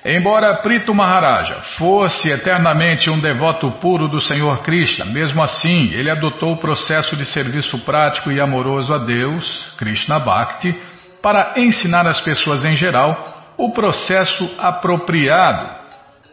[0.08, 6.54] Embora Prito Maharaja fosse eternamente um devoto puro do Senhor Krishna, mesmo assim ele adotou
[6.54, 10.76] o processo de serviço prático e amoroso a Deus, Krishna Bhakti,
[11.24, 15.86] para ensinar às pessoas em geral o processo apropriado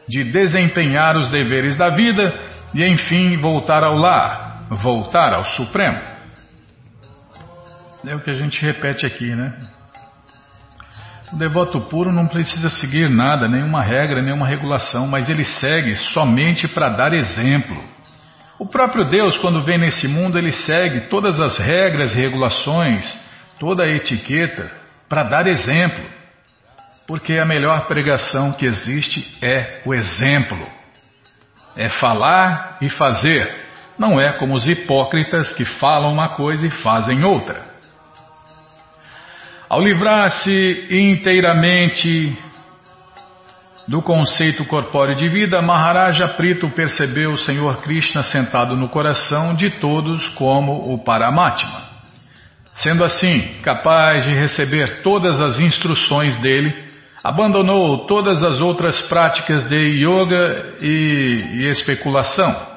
[0.07, 2.35] de desempenhar os deveres da vida
[2.74, 6.02] e enfim voltar ao lar, voltar ao Supremo.
[8.07, 9.59] É o que a gente repete aqui, né?
[11.32, 16.68] O devoto puro não precisa seguir nada, nenhuma regra, nenhuma regulação, mas ele segue somente
[16.68, 17.82] para dar exemplo.
[18.58, 23.10] O próprio Deus, quando vem nesse mundo, ele segue todas as regras e regulações,
[23.58, 24.70] toda a etiqueta,
[25.08, 26.04] para dar exemplo.
[27.06, 30.66] Porque a melhor pregação que existe é o exemplo.
[31.74, 33.50] É falar e fazer.
[33.98, 37.71] Não é como os hipócritas que falam uma coisa e fazem outra.
[39.72, 42.37] Ao livrar-se inteiramente
[43.88, 49.70] do conceito corpóreo de vida, Maharaja Prito percebeu o Senhor Krishna sentado no coração de
[49.70, 51.85] todos como o Paramatma.
[52.83, 56.75] Sendo assim, capaz de receber todas as instruções dele,
[57.25, 62.71] abandonou todas as outras práticas de yoga e, e especulação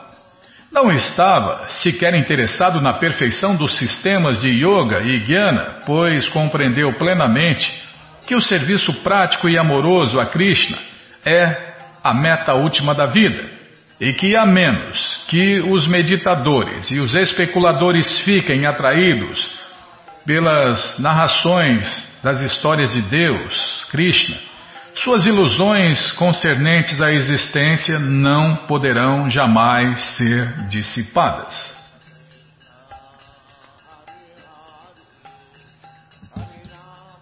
[0.76, 7.66] não estava sequer interessado na perfeição dos sistemas de yoga e jnana, pois compreendeu plenamente
[8.28, 10.78] que o serviço prático e amoroso a Krishna
[11.26, 13.46] é a meta última da vida
[14.02, 19.48] e que, a menos que os meditadores e os especuladores fiquem atraídos
[20.26, 21.88] pelas narrações
[22.22, 24.36] das histórias de Deus, Krishna,
[25.02, 31.76] suas ilusões concernentes à existência não poderão jamais ser dissipadas.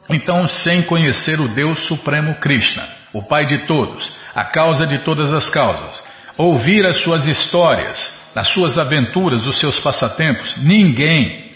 [0.09, 5.34] Então, sem conhecer o Deus Supremo Krishna, o Pai de todos, a causa de todas
[5.34, 6.03] as causas,
[6.38, 7.99] ouvir as suas histórias,
[8.36, 11.51] as suas aventuras, os seus passatempos, ninguém,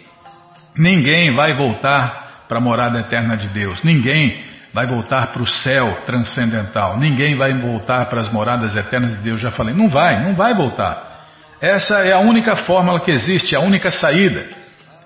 [0.75, 4.46] ninguém vai voltar para a morada eterna de Deus, ninguém
[4.77, 9.41] vai voltar para o céu transcendental, ninguém vai voltar para as moradas eternas de Deus.
[9.41, 11.25] Já falei, não vai, não vai voltar.
[11.59, 14.47] Essa é a única fórmula que existe, a única saída.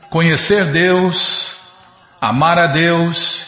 [0.09, 1.15] Conhecer Deus,
[2.19, 3.45] amar a Deus,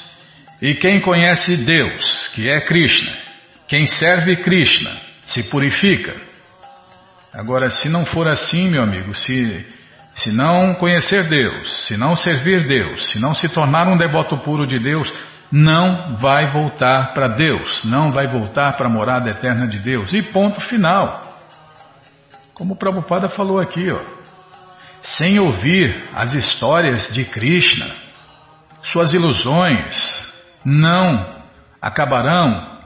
[0.61, 3.11] e quem conhece Deus, que é Krishna,
[3.67, 4.91] quem serve Krishna,
[5.28, 6.15] se purifica.
[7.34, 9.67] Agora, se não for assim, meu amigo, se,
[10.15, 14.65] se não conhecer Deus, se não servir Deus, se não se tornar um devoto puro
[14.65, 15.11] de Deus,
[15.56, 20.12] não vai voltar para Deus, não vai voltar para a morada eterna de Deus.
[20.12, 21.22] E ponto final.
[22.56, 23.99] Como o Prabhupada falou aqui, ó,
[25.04, 27.88] sem ouvir as histórias de Krishna,
[28.82, 29.95] suas ilusões
[30.66, 31.43] não
[31.80, 32.80] acabarão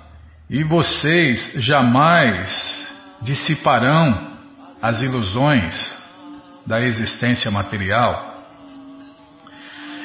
[0.50, 2.86] e vocês jamais
[3.22, 4.30] dissiparão
[4.82, 5.74] as ilusões
[6.66, 8.34] da existência material.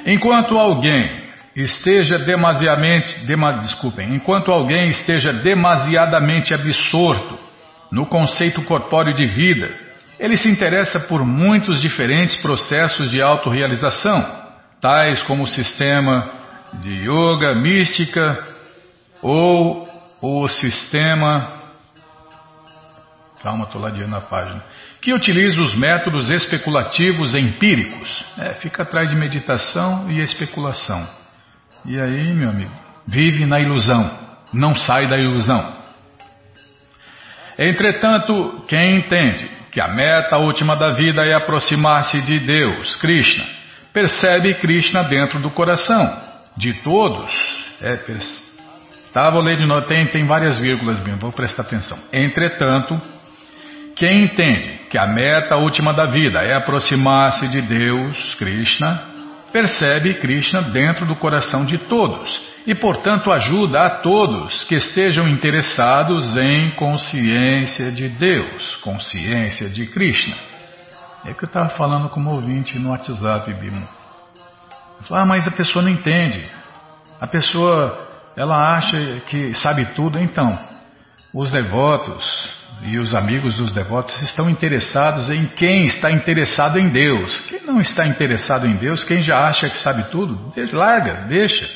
[0.07, 1.22] Enquanto alguém
[1.55, 7.39] esteja demasiadamente, dema, desculpem, enquanto alguém esteja demasiadamente absorto
[7.91, 9.69] no conceito corpóreo de vida,
[10.19, 14.25] ele se interessa por muitos diferentes processos de autorrealização,
[14.81, 16.29] tais como o sistema
[16.81, 18.43] de yoga mística
[19.21, 19.87] ou
[20.23, 21.61] o sistema.
[23.43, 24.63] Calma, estou ladeando a página.
[25.01, 28.25] Que utiliza os métodos especulativos empíricos.
[28.39, 31.22] É, fica atrás de meditação e especulação.
[31.85, 32.71] E aí, meu amigo,
[33.07, 34.11] vive na ilusão,
[34.53, 35.83] não sai da ilusão.
[37.59, 43.45] Entretanto, quem entende que a meta última da vida é aproximar-se de Deus, Krishna,
[43.93, 46.17] percebe Krishna dentro do coração
[46.57, 47.31] de todos.
[47.81, 47.97] É,
[49.13, 51.99] tá, vou ler de novo, tem, tem várias vírgulas, mesmo, vou prestar atenção.
[52.13, 53.01] Entretanto,
[53.97, 59.12] quem entende que a meta última da vida é aproximar-se de Deus, Krishna,
[59.53, 66.37] percebe Krishna dentro do coração de todos e, portanto, ajuda a todos que estejam interessados
[66.37, 70.37] em consciência de Deus, consciência de Krishna.
[71.25, 73.87] É que eu estava falando com um ouvinte no WhatsApp, Bimo.
[75.11, 76.45] Ah, mas a pessoa não entende.
[77.21, 80.19] A pessoa, ela acha que sabe tudo.
[80.19, 80.59] Então,
[81.35, 82.25] os devotos,
[82.85, 87.41] e os amigos dos devotos estão interessados em quem está interessado em Deus.
[87.49, 91.69] Quem não está interessado em Deus, quem já acha que sabe tudo, larga, deixa.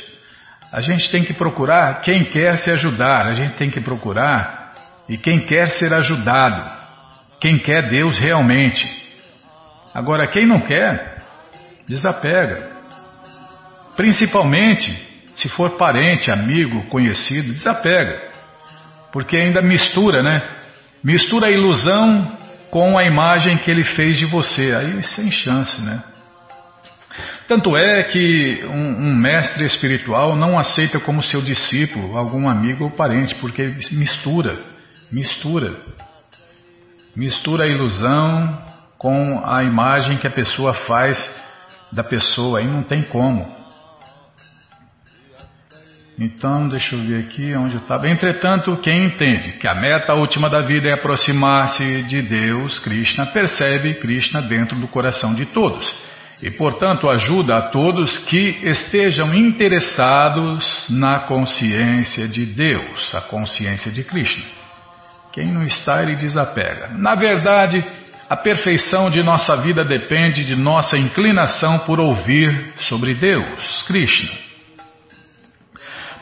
[0.73, 4.75] A gente tem que procurar quem quer se ajudar, a gente tem que procurar
[5.09, 6.71] e quem quer ser ajudado,
[7.41, 8.85] quem quer Deus realmente.
[9.95, 11.17] Agora, quem não quer,
[11.87, 12.77] desapega.
[13.97, 18.21] Principalmente se for parente, amigo, conhecido, desapega.
[19.13, 20.56] Porque ainda mistura, né?
[21.07, 22.37] Mistura a ilusão
[22.69, 24.75] com a imagem que ele fez de você.
[24.75, 26.03] Aí sem chance, né?
[27.47, 32.91] Tanto é que um, um, mestre espiritual não aceita como seu discípulo algum amigo ou
[32.91, 34.59] parente, porque mistura,
[35.13, 35.77] mistura.
[37.15, 38.59] Mistura a ilusão
[38.99, 41.17] com a imagem que a pessoa faz
[41.93, 43.47] da pessoa, aí não tem como.
[46.19, 48.09] Então, deixa eu ver aqui onde eu estava.
[48.09, 53.95] Entretanto, quem entende que a meta última da vida é aproximar-se de Deus, Krishna, percebe
[53.95, 55.95] Krishna dentro do coração de todos.
[56.43, 64.03] E, portanto, ajuda a todos que estejam interessados na consciência de Deus, a consciência de
[64.03, 64.45] Krishna.
[65.33, 66.89] Quem não está, ele desapega.
[66.97, 67.85] Na verdade,
[68.29, 74.46] a perfeição de nossa vida depende de nossa inclinação por ouvir sobre Deus, Krishna.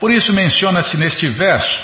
[0.05, 1.81] Por isso menciona-se neste verso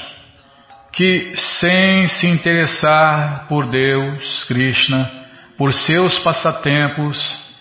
[0.92, 5.10] que, sem se interessar por Deus, Krishna,
[5.56, 7.18] por seus passatempos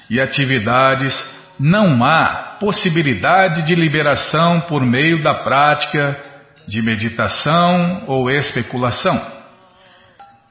[0.10, 1.18] e atividades,
[1.58, 6.20] não há possibilidade de liberação por meio da prática
[6.68, 9.18] de meditação ou especulação.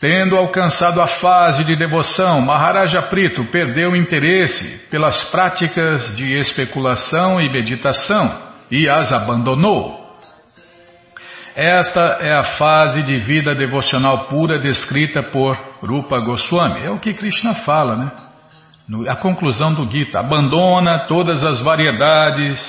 [0.01, 7.53] Tendo alcançado a fase de devoção, Maharaja Prito perdeu interesse pelas práticas de especulação e
[7.53, 9.97] meditação e as abandonou.
[11.61, 16.87] Esta é a fase de vida devocional pura descrita por Rupa Goswami.
[16.87, 18.13] É o que Krishna fala, né?
[19.09, 22.61] a conclusão do Gita, abandona todas as variedades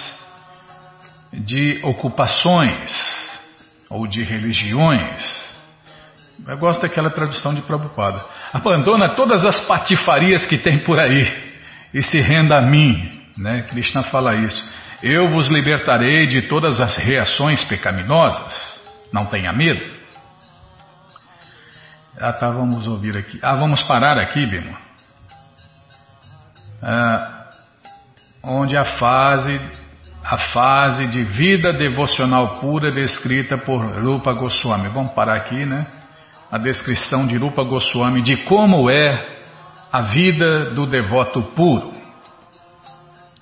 [1.31, 2.89] de ocupações
[3.91, 5.39] ou de religiões.
[6.47, 8.25] Eu gosto daquela tradução de Prabhupada.
[8.51, 11.31] Abandona todas as patifarias que tem por aí
[11.93, 13.21] e se renda a mim.
[13.37, 13.61] Né?
[13.69, 14.67] Krishna fala isso.
[15.03, 18.68] Eu vos libertarei de todas as reações pecaminosas.
[19.11, 19.85] Não tenha medo.
[22.19, 23.39] Ah, tá, vamos ouvir aqui.
[23.41, 24.75] Ah, vamos parar aqui, Bimo.
[26.81, 27.49] Ah,
[28.43, 29.59] onde a fase,
[30.23, 34.89] a fase de vida devocional pura descrita por Rupa Goswami.
[34.89, 35.87] Vamos parar aqui, né?
[36.51, 39.39] A descrição de Rupa Goswami de como é
[39.91, 41.99] a vida do devoto puro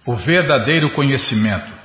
[0.07, 1.76] o verdadeiro conhecimento.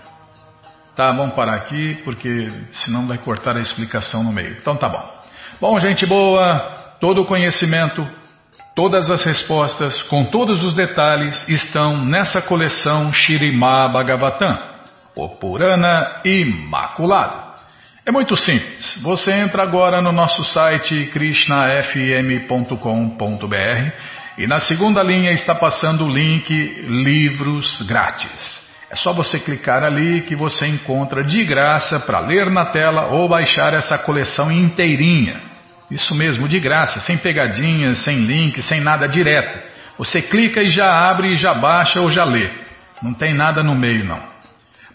[0.95, 2.53] Tá, vamos parar aqui, porque
[2.85, 4.57] senão vai cortar a explicação no meio.
[4.61, 5.23] Então tá bom.
[5.61, 8.07] Bom, gente boa, todo o conhecimento,
[8.77, 14.59] todas as respostas, com todos os detalhes, estão nessa coleção Shirimá Bhagavatam,
[15.17, 17.53] o Purana Imaculado.
[18.05, 18.99] É muito simples.
[19.01, 23.93] Você entra agora no nosso site krishnafm.com.br
[24.37, 26.53] e na segunda linha está passando o link
[26.85, 28.62] Livros Grátis.
[28.93, 33.27] É só você clicar ali que você encontra de graça para ler na tela ou
[33.27, 35.41] baixar essa coleção inteirinha.
[35.91, 39.59] Isso mesmo, de graça, sem pegadinhas, sem link, sem nada direto.
[39.97, 42.51] Você clica e já abre, já baixa ou já lê.
[43.03, 44.21] Não tem nada no meio não.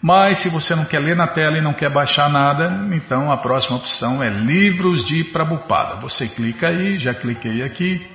[0.00, 3.36] Mas se você não quer ler na tela e não quer baixar nada, então a
[3.36, 5.96] próxima opção é Livros de Prabupada.
[5.96, 8.06] Você clica aí, já cliquei aqui,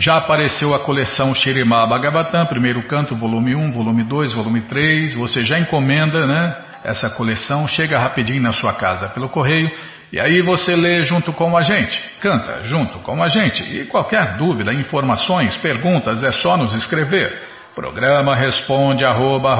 [0.00, 5.14] já apareceu a coleção Shirimá Bhagavatam, primeiro canto, volume 1, volume 2, volume 3.
[5.14, 9.70] Você já encomenda né, essa coleção, chega rapidinho na sua casa pelo correio.
[10.10, 13.62] E aí você lê junto com a gente, canta junto com a gente.
[13.62, 17.38] E qualquer dúvida, informações, perguntas, é só nos escrever.
[17.74, 19.54] Programa responde arroba,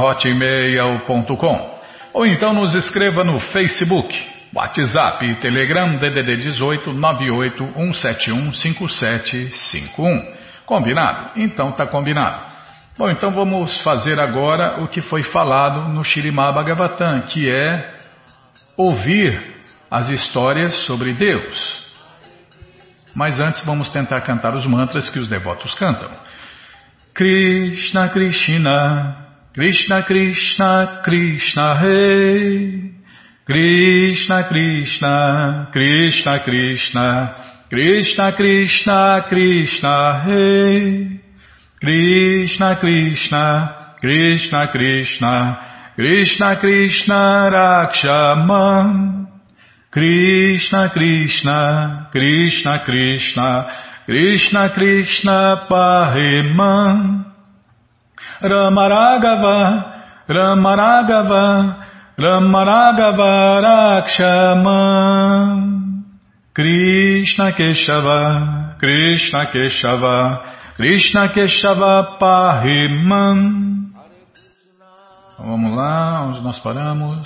[2.14, 10.40] Ou então nos escreva no Facebook WhatsApp e Telegram DDD 18 98 171 5751.
[10.66, 11.30] Combinado?
[11.36, 12.50] Então tá combinado.
[12.98, 17.94] Bom, então vamos fazer agora o que foi falado no Shirimá Bhagavatam, que é
[18.76, 19.40] ouvir
[19.90, 21.80] as histórias sobre Deus.
[23.14, 26.10] Mas antes vamos tentar cantar os mantras que os devotos cantam.
[27.14, 32.89] Krishna Krishna, Krishna Krishna, Krishna Rei.
[33.46, 37.34] Krishna Krishna, Krishna Krishna,
[37.70, 41.20] Krishna Krishna, Krishna.
[41.80, 45.58] Krishna Krishna, Krishna Krishna,
[45.96, 47.40] Krishna Krishna.
[49.90, 53.66] Krishna Krishna, Krishna Krishna,
[54.06, 55.56] Krishna Krishna.
[58.42, 59.84] Ramaragava,
[60.28, 61.89] Ramaragava,
[62.20, 64.76] Ramaragavarakshama
[66.52, 73.38] Krishna Keshava Krishna Keshava Krishna Keshava Pahiman
[75.38, 77.24] Vamos lá, onde nós paramos?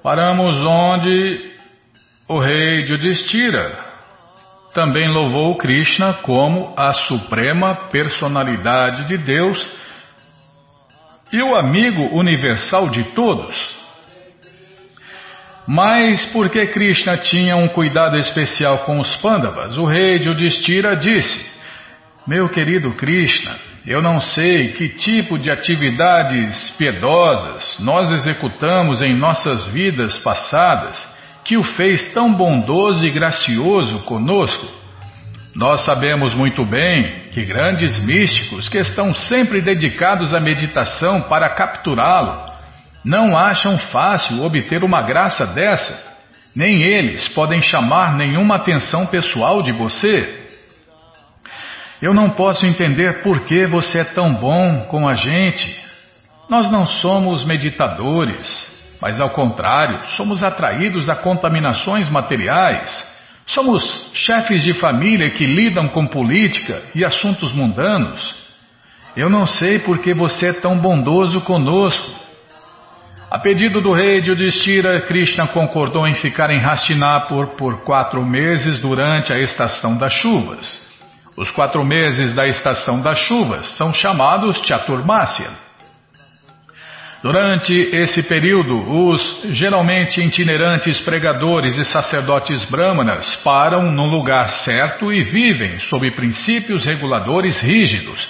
[0.00, 1.56] Paramos onde
[2.28, 3.83] o rei Judistira
[4.74, 9.68] também louvou Krishna como a suprema personalidade de Deus
[11.32, 13.56] e o amigo universal de todos.
[15.66, 21.46] Mas porque Krishna tinha um cuidado especial com os Pandavas, o rei Yudhishthira disse:
[22.26, 23.56] Meu querido Krishna,
[23.86, 31.13] eu não sei que tipo de atividades piedosas nós executamos em nossas vidas passadas
[31.44, 34.66] que o fez tão bondoso e gracioso conosco.
[35.54, 42.52] Nós sabemos muito bem que grandes místicos que estão sempre dedicados à meditação para capturá-lo
[43.04, 46.14] não acham fácil obter uma graça dessa.
[46.56, 50.44] Nem eles podem chamar nenhuma atenção pessoal de você.
[52.00, 55.76] Eu não posso entender por que você é tão bom com a gente.
[56.48, 58.73] Nós não somos meditadores.
[59.00, 63.14] Mas ao contrário, somos atraídos a contaminações materiais.
[63.46, 68.34] Somos chefes de família que lidam com política e assuntos mundanos.
[69.16, 72.12] Eu não sei por que você é tão bondoso conosco.
[73.30, 79.32] A pedido do rei Yudhishthira, Krishna concordou em ficar em Hastinapur por quatro meses durante
[79.32, 80.80] a estação das chuvas.
[81.36, 85.63] Os quatro meses da estação das chuvas são chamados Chaturmasya.
[87.24, 95.22] Durante esse período, os geralmente itinerantes pregadores e sacerdotes brahmanas param no lugar certo e
[95.22, 98.28] vivem sob princípios reguladores rígidos.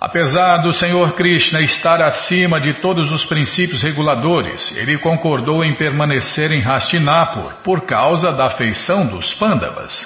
[0.00, 6.50] Apesar do Senhor Krishna estar acima de todos os princípios reguladores, ele concordou em permanecer
[6.50, 10.04] em Hastinapur por causa da afeição dos Pandavas.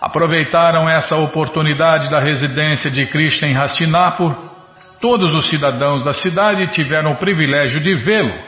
[0.00, 4.59] Aproveitaram essa oportunidade da residência de Krishna em Hastinapur
[5.00, 8.38] Todos os cidadãos da cidade tiveram o privilégio de vê-lo.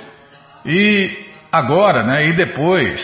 [0.67, 3.01] E agora, né, e depois,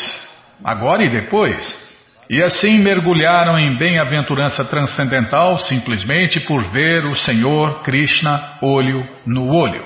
[0.62, 1.88] agora e depois.
[2.28, 9.82] E assim mergulharam em bem-aventurança transcendental simplesmente por ver o Senhor Krishna olho no olho.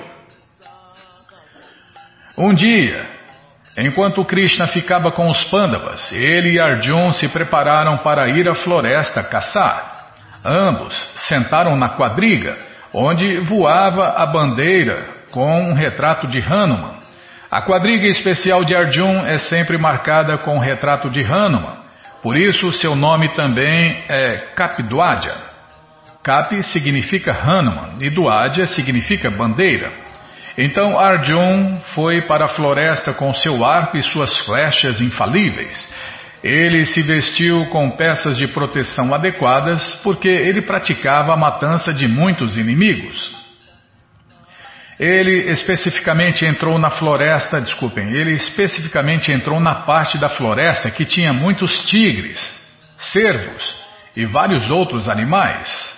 [2.37, 3.05] Um dia,
[3.77, 9.23] enquanto Krishna ficava com os Pandavas, ele e Arjun se prepararam para ir à floresta
[9.23, 9.93] caçar.
[10.43, 10.93] Ambos
[11.29, 16.99] sentaram na quadriga onde voava a bandeira com um retrato de Hanuman.
[17.49, 21.83] A quadriga especial de Arjun é sempre marcada com o retrato de Hanuman,
[22.21, 25.35] por isso seu nome também é Kapdwadja.
[26.23, 29.91] Kap significa Hanuman e Dwadja significa bandeira.
[30.57, 35.92] Então Arjun foi para a floresta com seu arco e suas flechas infalíveis.
[36.43, 42.57] Ele se vestiu com peças de proteção adequadas porque ele praticava a matança de muitos
[42.57, 43.31] inimigos.
[44.99, 51.31] Ele especificamente entrou na floresta, desculpem, ele especificamente entrou na parte da floresta que tinha
[51.31, 52.39] muitos tigres,
[52.99, 53.75] cervos
[54.15, 55.93] e vários outros animais.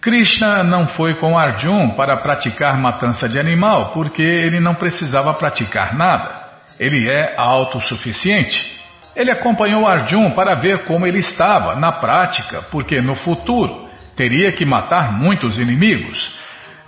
[0.00, 5.96] Krishna não foi com Arjun para praticar matança de animal porque ele não precisava praticar
[5.96, 6.48] nada.
[6.78, 8.77] Ele é autossuficiente.
[9.18, 14.64] Ele acompanhou Arjun para ver como ele estava na prática, porque no futuro teria que
[14.64, 16.32] matar muitos inimigos.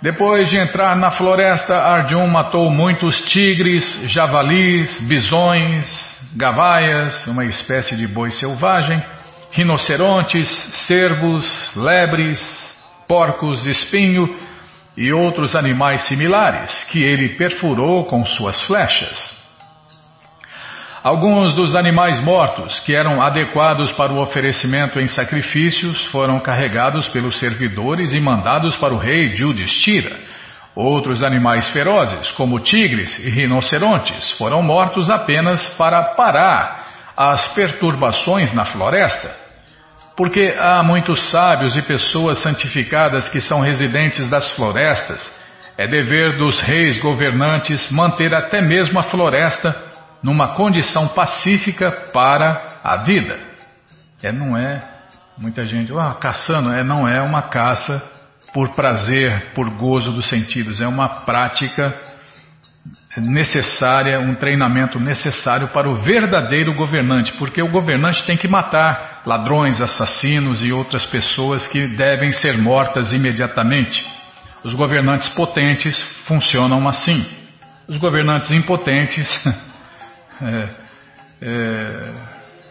[0.01, 5.85] Depois de entrar na floresta, Arjun matou muitos tigres, javalis, bisões,
[6.33, 9.03] gavaias, uma espécie de boi selvagem,
[9.51, 10.47] rinocerontes,
[10.87, 12.39] cervos, lebres,
[13.09, 14.39] porcos espinho
[14.95, 19.40] e outros animais similares que ele perfurou com suas flechas.
[21.03, 27.39] Alguns dos animais mortos, que eram adequados para o oferecimento em sacrifícios, foram carregados pelos
[27.39, 30.15] servidores e mandados para o rei Judistira.
[30.75, 36.85] Outros animais ferozes, como tigres e rinocerontes, foram mortos apenas para parar
[37.17, 39.35] as perturbações na floresta.
[40.15, 45.33] Porque há muitos sábios e pessoas santificadas que são residentes das florestas,
[45.79, 49.90] é dever dos reis governantes manter até mesmo a floresta
[50.23, 53.39] numa condição pacífica para a vida.
[54.21, 54.81] É, não é
[55.37, 58.01] muita gente, ah, caçando, é, não é uma caça
[58.53, 61.99] por prazer, por gozo dos sentidos, é uma prática
[63.17, 69.81] necessária, um treinamento necessário para o verdadeiro governante, porque o governante tem que matar ladrões,
[69.81, 74.05] assassinos e outras pessoas que devem ser mortas imediatamente.
[74.63, 77.25] Os governantes potentes funcionam assim.
[77.87, 79.27] Os governantes impotentes
[80.41, 80.69] é,
[81.41, 82.13] é,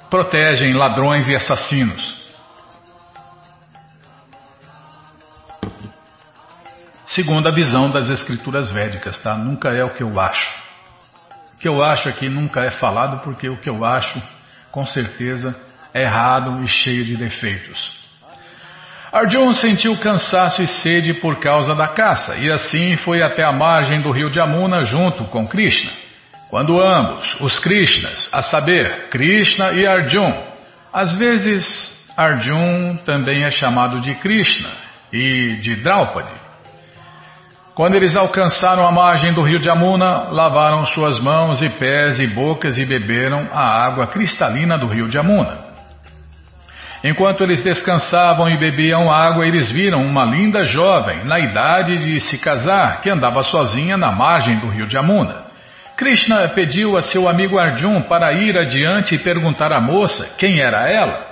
[0.09, 2.21] protegem ladrões e assassinos.
[7.09, 9.37] Segundo a visão das escrituras védicas, tá?
[9.37, 10.51] Nunca é o que eu acho.
[11.55, 14.23] O que eu acho aqui nunca é falado porque o que eu acho,
[14.71, 15.55] com certeza,
[15.93, 17.99] é errado e cheio de defeitos.
[19.13, 24.01] Arjun sentiu cansaço e sede por causa da caça e assim foi até a margem
[24.01, 25.91] do rio Jamuna junto com Krishna.
[26.51, 30.33] Quando ambos, os Krishnas, a saber, Krishna e Arjun,
[30.93, 31.65] às vezes
[32.17, 34.69] Arjun também é chamado de Krishna
[35.13, 36.33] e de Draupadi.
[37.73, 42.77] Quando eles alcançaram a margem do rio Jamuna, lavaram suas mãos e pés e bocas
[42.77, 45.71] e beberam a água cristalina do rio Jamuna.
[47.03, 52.39] Enquanto eles descansavam e bebiam água, eles viram uma linda jovem, na idade de se
[52.39, 55.50] casar, que andava sozinha na margem do rio Jamuna.
[56.01, 60.91] Krishna pediu a seu amigo Arjun para ir adiante e perguntar à moça quem era
[60.91, 61.27] ela.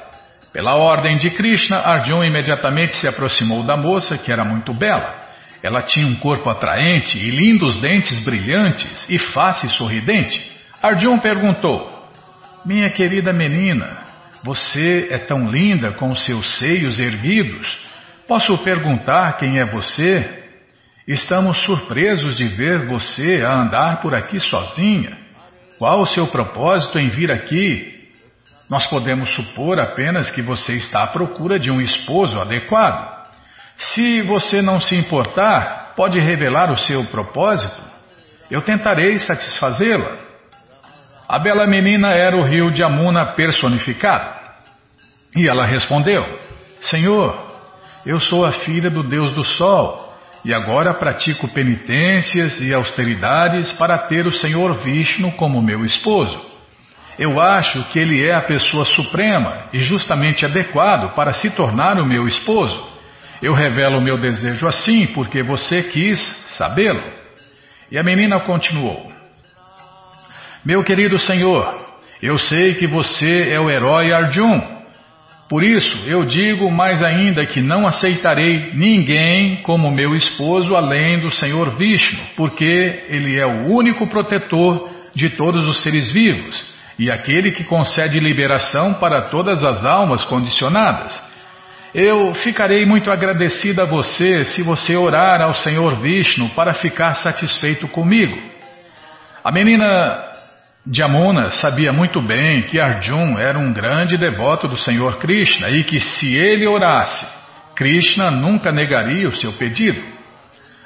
[0.53, 5.21] Pela ordem de Krishna, Arjun imediatamente se aproximou da moça, que era muito bela.
[5.63, 10.39] Ela tinha um corpo atraente e lindos dentes brilhantes e face sorridente.
[10.83, 11.91] Arjun perguntou:
[12.63, 14.03] Minha querida menina,
[14.45, 17.79] você é tão linda com seus seios erguidos.
[18.29, 20.38] Posso perguntar quem é você?
[21.09, 25.17] Estamos surpresos de ver você a andar por aqui sozinha.
[25.79, 28.11] Qual o seu propósito em vir aqui?
[28.69, 33.25] Nós podemos supor apenas que você está à procura de um esposo adequado.
[33.79, 37.83] Se você não se importar, pode revelar o seu propósito?
[38.51, 40.15] Eu tentarei satisfazê-la.
[41.27, 44.37] A bela menina era o rio de Amuna personificado.
[45.35, 46.39] E ela respondeu:
[46.83, 47.47] Senhor,
[48.05, 50.08] eu sou a filha do Deus do Sol
[50.45, 56.47] e agora pratico penitências e austeridades para ter o Senhor Vishnu como meu esposo.
[57.19, 62.07] Eu acho que ele é a pessoa suprema e justamente adequado para se tornar o
[62.07, 62.81] meu esposo.
[63.43, 66.21] Eu revelo meu desejo assim porque você quis
[66.57, 67.03] sabê-lo.
[67.91, 69.13] E a menina continuou:
[70.65, 71.89] Meu querido Senhor,
[72.23, 74.78] eu sei que você é o herói Arjun
[75.49, 81.33] por isso, eu digo mais ainda que não aceitarei ninguém como meu esposo além do
[81.33, 86.67] Senhor Vishnu, porque ele é o único protetor de todos os seres vivos
[86.99, 91.19] e aquele que concede liberação para todas as almas condicionadas.
[91.95, 97.89] Eu ficarei muito agradecida a você se você orar ao Senhor Vishnu para ficar satisfeito
[97.89, 98.37] comigo.
[99.43, 100.28] A menina
[100.91, 106.01] Jamuna sabia muito bem que Arjun era um grande devoto do Senhor Krishna e que
[106.01, 107.27] se ele orasse,
[107.77, 110.01] Krishna nunca negaria o seu pedido.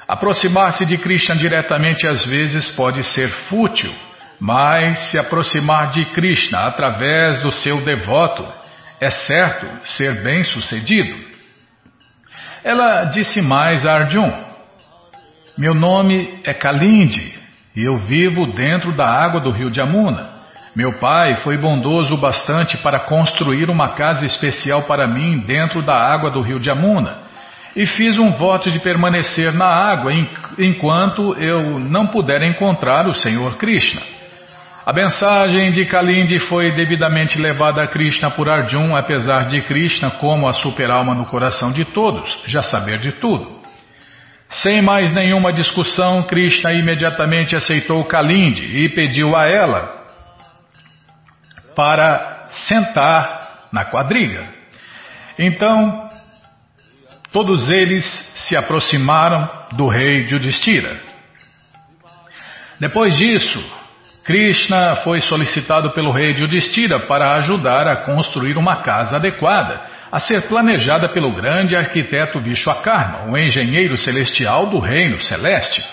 [0.05, 3.93] Aproximar-se de Krishna diretamente às vezes pode ser fútil,
[4.41, 8.45] mas se aproximar de Krishna através do seu devoto
[8.99, 11.15] é certo ser bem sucedido.
[12.61, 14.31] Ela disse mais a Arjun:
[15.57, 17.42] Meu nome é Kalindi
[17.75, 20.29] e eu vivo dentro da água do rio de Amuna.
[20.75, 26.31] Meu pai foi bondoso bastante para construir uma casa especial para mim dentro da água
[26.31, 27.23] do rio de Amuna.
[27.75, 30.11] E fiz um voto de permanecer na água
[30.59, 34.01] enquanto eu não puder encontrar o Senhor Krishna.
[34.85, 40.47] A mensagem de Kalindi foi devidamente levada a Krishna por Arjun, apesar de Krishna, como
[40.47, 43.62] a superalma no coração de todos, já saber de tudo.
[44.61, 50.05] Sem mais nenhuma discussão, Krishna imediatamente aceitou Kalindi e pediu a ela
[51.75, 54.47] para sentar na quadriga.
[55.39, 56.07] Então,
[57.31, 61.01] todos eles se aproximaram do rei Judistira.
[62.79, 63.59] Depois disso,
[64.23, 70.43] Krishna foi solicitado pelo rei Judistira para ajudar a construir uma casa adequada a ser
[70.43, 75.83] planejada pelo grande arquiteto Vishwakarma, o engenheiro celestial do reino celeste.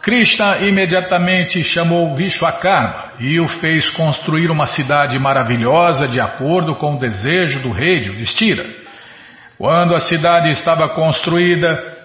[0.00, 6.98] Krishna imediatamente chamou Vishwakarma e o fez construir uma cidade maravilhosa de acordo com o
[6.98, 8.64] desejo do rei Yudhishthira.
[9.58, 11.98] Quando a cidade estava construída,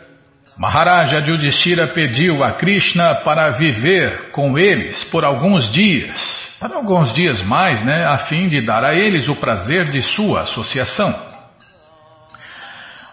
[0.58, 7.42] Maharaja Yudhishthira pediu a Krishna para viver com eles por alguns dias para alguns dias
[7.42, 11.14] mais, né, a fim de dar a eles o prazer de sua associação.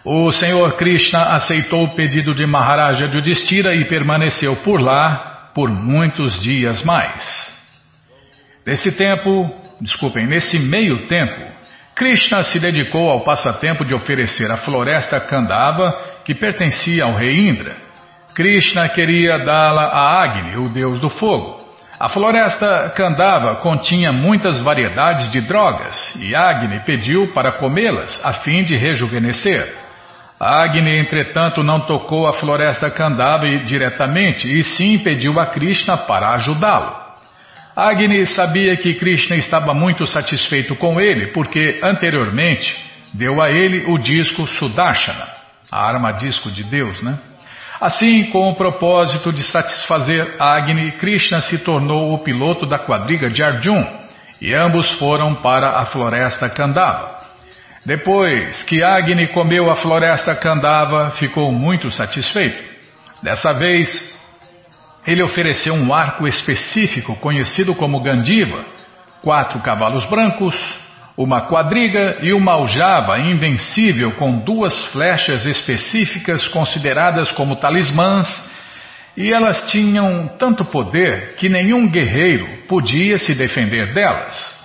[0.05, 6.41] O Senhor Krishna aceitou o pedido de Maharaja Yudhishthira e permaneceu por lá por muitos
[6.41, 7.51] dias mais.
[8.65, 11.51] Nesse tempo, desculpem, nesse meio tempo,
[11.93, 15.91] Krishna se dedicou ao passatempo de oferecer a floresta Kandava
[16.23, 17.75] que pertencia ao rei Indra.
[18.33, 21.70] Krishna queria dá-la a Agni, o deus do fogo.
[22.01, 28.63] A floresta Kandava continha muitas variedades de drogas e Agni pediu para comê-las a fim
[28.63, 29.71] de rejuvenescer.
[30.39, 36.91] Agni, entretanto, não tocou a floresta Kandava diretamente e sim pediu a Krishna para ajudá-lo.
[37.75, 42.75] Agni sabia que Krishna estava muito satisfeito com ele porque anteriormente
[43.13, 45.27] deu a ele o disco Sudarshana,
[45.71, 47.19] a arma disco de Deus, né?
[47.81, 53.41] Assim, com o propósito de satisfazer Agni, Krishna se tornou o piloto da quadriga de
[53.41, 53.83] Arjun
[54.39, 57.19] e ambos foram para a floresta Kandava.
[57.83, 62.63] Depois que Agni comeu a floresta Kandava, ficou muito satisfeito.
[63.23, 63.89] Dessa vez,
[65.07, 68.63] ele ofereceu um arco específico conhecido como Gandiva,
[69.23, 70.55] quatro cavalos brancos,
[71.17, 78.27] uma quadriga e uma aljava invencível com duas flechas específicas consideradas como talismãs,
[79.15, 84.59] e elas tinham tanto poder que nenhum guerreiro podia se defender delas.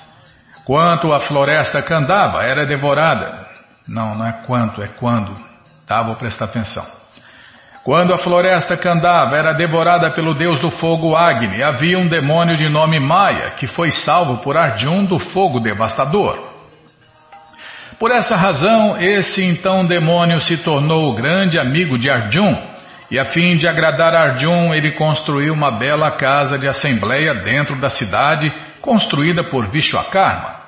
[0.65, 3.47] Quanto a floresta Kandava era devorada,
[3.89, 5.33] não, não é quanto, é quando,
[5.87, 6.03] tá?
[6.03, 6.96] Vou prestar atenção.
[7.87, 12.69] Quando a floresta Kandava era devorada pelo deus do fogo Agni, havia um demônio de
[12.69, 16.37] nome Maya que foi salvo por Arjun do fogo devastador.
[17.97, 22.57] Por essa razão, esse então demônio se tornou o grande amigo de Arjun,
[23.09, 27.89] e a fim de agradar Arjun, ele construiu uma bela casa de assembleia dentro da
[27.89, 30.66] cidade, construída por Vishwakarma.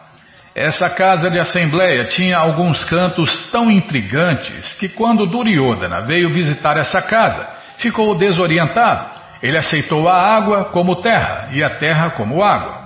[0.58, 7.00] Essa casa de assembleia tinha alguns cantos tão intrigantes que quando Duryodhana veio visitar essa
[7.00, 9.08] casa, ficou desorientado
[9.40, 12.76] Ele aceitou a água como terra e a terra como água.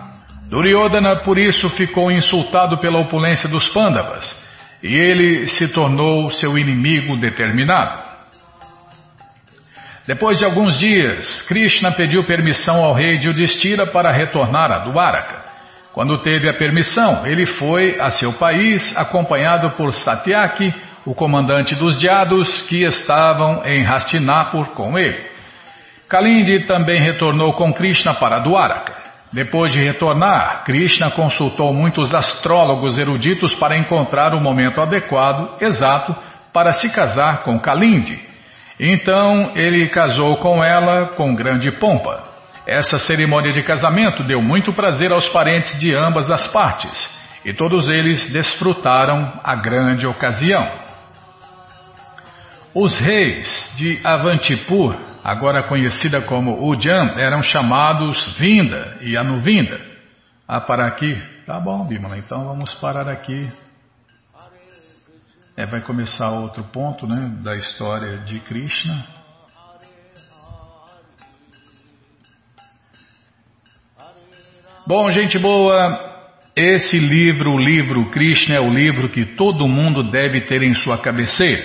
[0.50, 4.30] Duryodhana, por isso, ficou insultado pela opulência dos Pandavas
[4.82, 8.02] e ele se tornou seu inimigo determinado.
[10.06, 15.41] Depois de alguns dias, Krishna pediu permissão ao rei Yudhishthira para retornar a Dwaraka.
[15.92, 20.72] Quando teve a permissão, ele foi a seu país acompanhado por Satyaki,
[21.04, 25.30] o comandante dos diados que estavam em Hastinapur com ele.
[26.08, 28.94] Kalindi também retornou com Krishna para Dwaraka.
[29.32, 36.14] Depois de retornar, Krishna consultou muitos astrólogos eruditos para encontrar o momento adequado, exato,
[36.52, 38.18] para se casar com Kalindi.
[38.78, 42.31] Então ele casou com ela com grande pompa.
[42.66, 47.10] Essa cerimônia de casamento deu muito prazer aos parentes de ambas as partes,
[47.44, 50.82] e todos eles desfrutaram a grande ocasião.
[52.74, 59.78] Os reis de Avantipur, agora conhecida como Ujjan, eram chamados Vinda e Anuvinda.
[60.48, 61.20] Ah, parar aqui?
[61.46, 63.50] Tá bom, Bimala, então vamos parar aqui.
[65.56, 69.21] É, vai começar outro ponto né, da história de Krishna.
[74.84, 75.96] Bom, gente boa,
[76.56, 80.98] esse livro, o livro Krishna, é o livro que todo mundo deve ter em sua
[80.98, 81.62] cabeceira.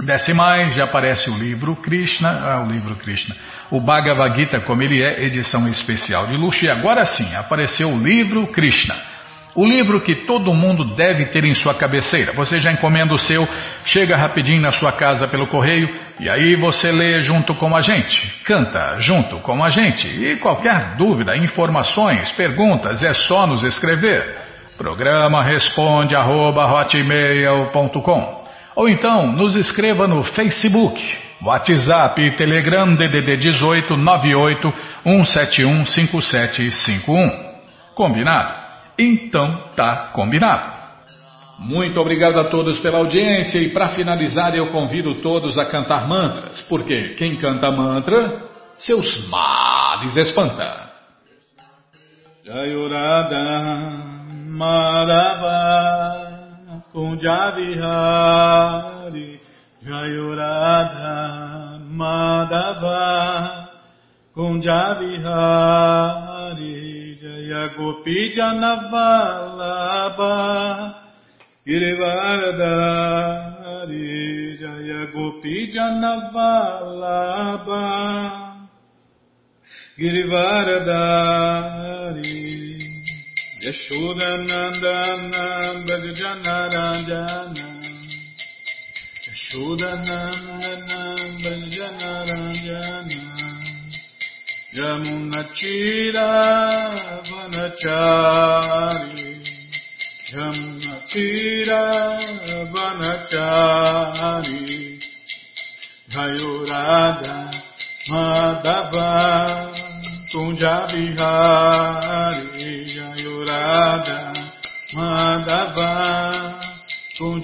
[0.00, 3.34] Desce mais, já aparece o livro Krishna, ah, o livro Krishna,
[3.70, 6.64] o Bhagavad Gita como ele é, edição especial de luxo.
[6.64, 8.94] E agora sim, apareceu o livro Krishna.
[9.54, 12.34] O livro que todo mundo deve ter em sua cabeceira.
[12.34, 13.48] Você já encomenda o seu,
[13.86, 15.88] chega rapidinho na sua casa pelo correio
[16.20, 20.06] e aí você lê junto com a gente, canta junto com a gente.
[20.08, 24.36] E qualquer dúvida, informações, perguntas, é só nos escrever.
[24.76, 26.66] Programa responde arroba,
[28.76, 31.02] ou então nos escreva no Facebook,
[31.42, 34.72] WhatsApp e Telegram DDD 18 98
[35.02, 37.46] 171 5751.
[37.94, 38.54] Combinado?
[38.98, 40.76] Então tá combinado.
[41.58, 46.60] Muito obrigado a todos pela audiência e para finalizar eu convido todos a cantar mantras,
[46.68, 48.42] porque quem canta mantra,
[48.76, 50.84] seus males espanta.
[52.44, 53.90] Jayurada
[54.48, 56.25] Madhava
[56.96, 59.36] Kunjavihari
[59.84, 63.68] Jayurada Madhava
[64.34, 65.20] Kunjavihari
[67.20, 70.32] Jaya Gopi Janavalabha
[71.68, 77.84] Girivaradari Jaya Gopi Janavalabha
[80.00, 82.40] Girivaradari
[83.66, 85.65] Yashodanandana
[86.06, 87.66] Bhajanarajana
[89.26, 91.00] Yashodanandana
[91.42, 93.20] Bhajanarajana
[94.78, 96.28] Yamunachira
[97.28, 99.26] Vanachari
[100.32, 101.82] Yamunachira
[102.72, 104.62] Vanachari
[106.12, 107.34] Jayurada
[108.10, 109.10] Madhava
[110.30, 111.26] Kunjabihari
[112.94, 114.18] Jayurada
[114.94, 115.65] Madhava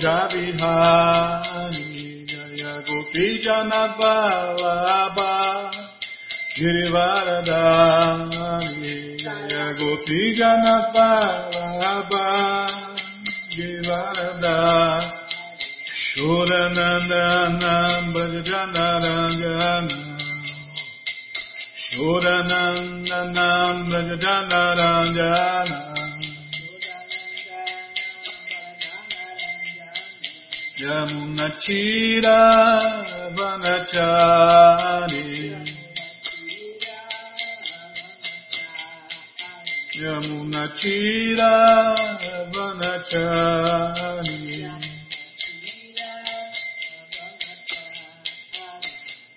[0.02, 1.86] Kunjabihari
[2.26, 5.30] Jaya Gopi Janavalabha
[6.58, 8.34] Girivaradari
[9.22, 12.26] Jaya Gopi Ganapalabha
[13.54, 15.06] Girivaradari
[15.94, 20.02] Shuranandana Bhajanarajana
[21.78, 23.46] Shuranandana
[23.86, 25.91] Bhajanarajana
[30.82, 32.38] Yamunachira
[33.38, 34.82] Vanachari
[40.02, 41.52] Yamunachira
[42.50, 43.62] Vanachari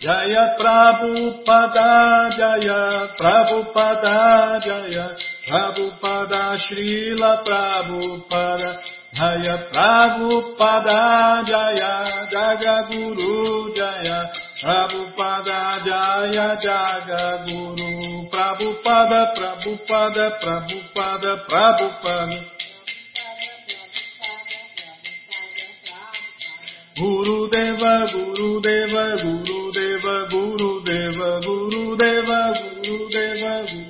[0.02, 1.90] Jaya Prabhupada
[2.38, 2.82] Jaya
[3.22, 4.18] Prabhupada
[4.66, 5.08] Jaya
[5.46, 8.85] Prabhupada Srila Prabhupada
[9.16, 14.28] Jaya Prabhupada Jaya Jagaguru Jaya.
[14.60, 22.56] Prabhupada Jaya Jagaguru Prabhupada Prabhupada Prabhupada Prabhupada
[26.96, 33.85] Guru Deva, Guru Deva, Guru Deva, Guru Deva, Guru Deva, Guru Deva, Guru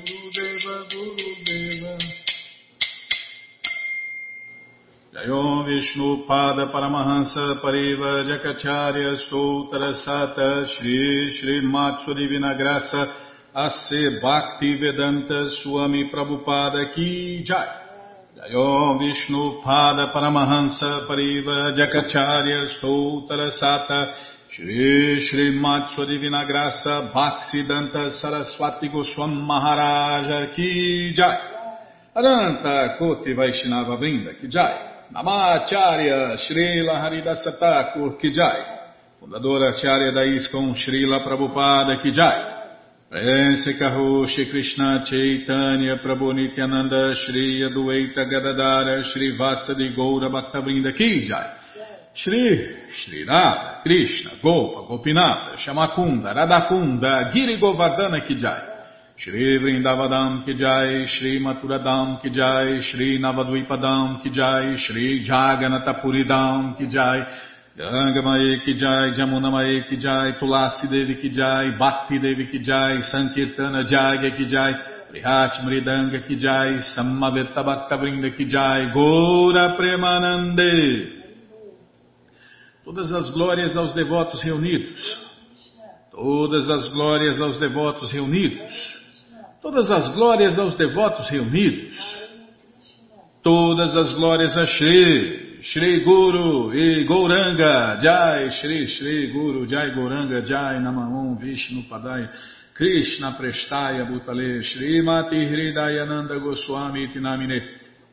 [5.26, 13.12] Jayom Vishnu Pada Paramahansa Pariva Jakacharya Stoutra Sata Shri Shri Matsu Divina Graça
[13.56, 14.20] A.C.
[14.22, 17.66] Bhakti Vedanta Swami Prabhupada Ki Jai
[18.38, 24.14] Jayom Vishnu Pada Paramahansa Pariva Jakacharya Stoutara Sata
[24.48, 31.40] Shri Shri Matsua Divina Graça Bhaksidanta Saraswati Goswam Maharaja Ki Jai
[32.16, 38.62] Adanta Koti Vaishnava Brinda Ki Jai Namacharya Srila Haridasa Thakur Ki Jai.
[39.20, 42.54] Fundadora Acharya da ISKCON Srila Prabhupada Ki Jai.
[43.10, 51.28] Prense Kaho Shri Krishna Chaitanya Prabhu Nityananda Shri Adueita Gadadara Shri Vasadi Goura Bhaktavrinda Ki
[51.28, 51.54] Jai.
[52.14, 58.75] Shri Shri Radha Krishna Gopa Gopinata Shamakunda Radakunda Giri Govardhana Ki Jai
[59.18, 66.88] Shri Vrindavadam Ki Jai Shri Maturadam Ki Jai Shri Navadvipadam Ki Jai Shri Jaganatapuridam Ki
[66.88, 67.26] Jai
[67.78, 72.60] Ganga Mae Ki Jai, Jamuna Mae Ki Jai, Tulasi Devi Ki Jai, Bhakti Devi Ki
[72.60, 74.72] Jai, Sankirtana Jagya Ki Jai,
[75.12, 81.22] Prihat Mridanga Ki Jai, Samaveta Bhakta Vrinda Ki Jai, Gora Premanande.
[82.86, 85.20] Todas as glórias aos devotos reunidos.
[86.12, 88.95] Todas as glórias aos devotos reunidos.
[89.66, 91.98] Todas as glórias aos devotos reunidos.
[93.42, 100.44] Todas as glórias a Shri Shri Guru e Gouranga Jai, Shri Shri Guru Jai Gouranga
[100.44, 102.30] Jai Namahum Vishnu Padaya
[102.76, 107.60] Krishna Prestaya Bhutale Shri Mati Hridayananda Goswami Tinamine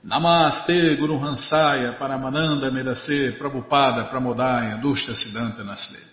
[0.06, 6.11] Namaste Guru Hansaya Paramananda Medase Prabhupada Pramodaya Dushta Siddhanta Nasle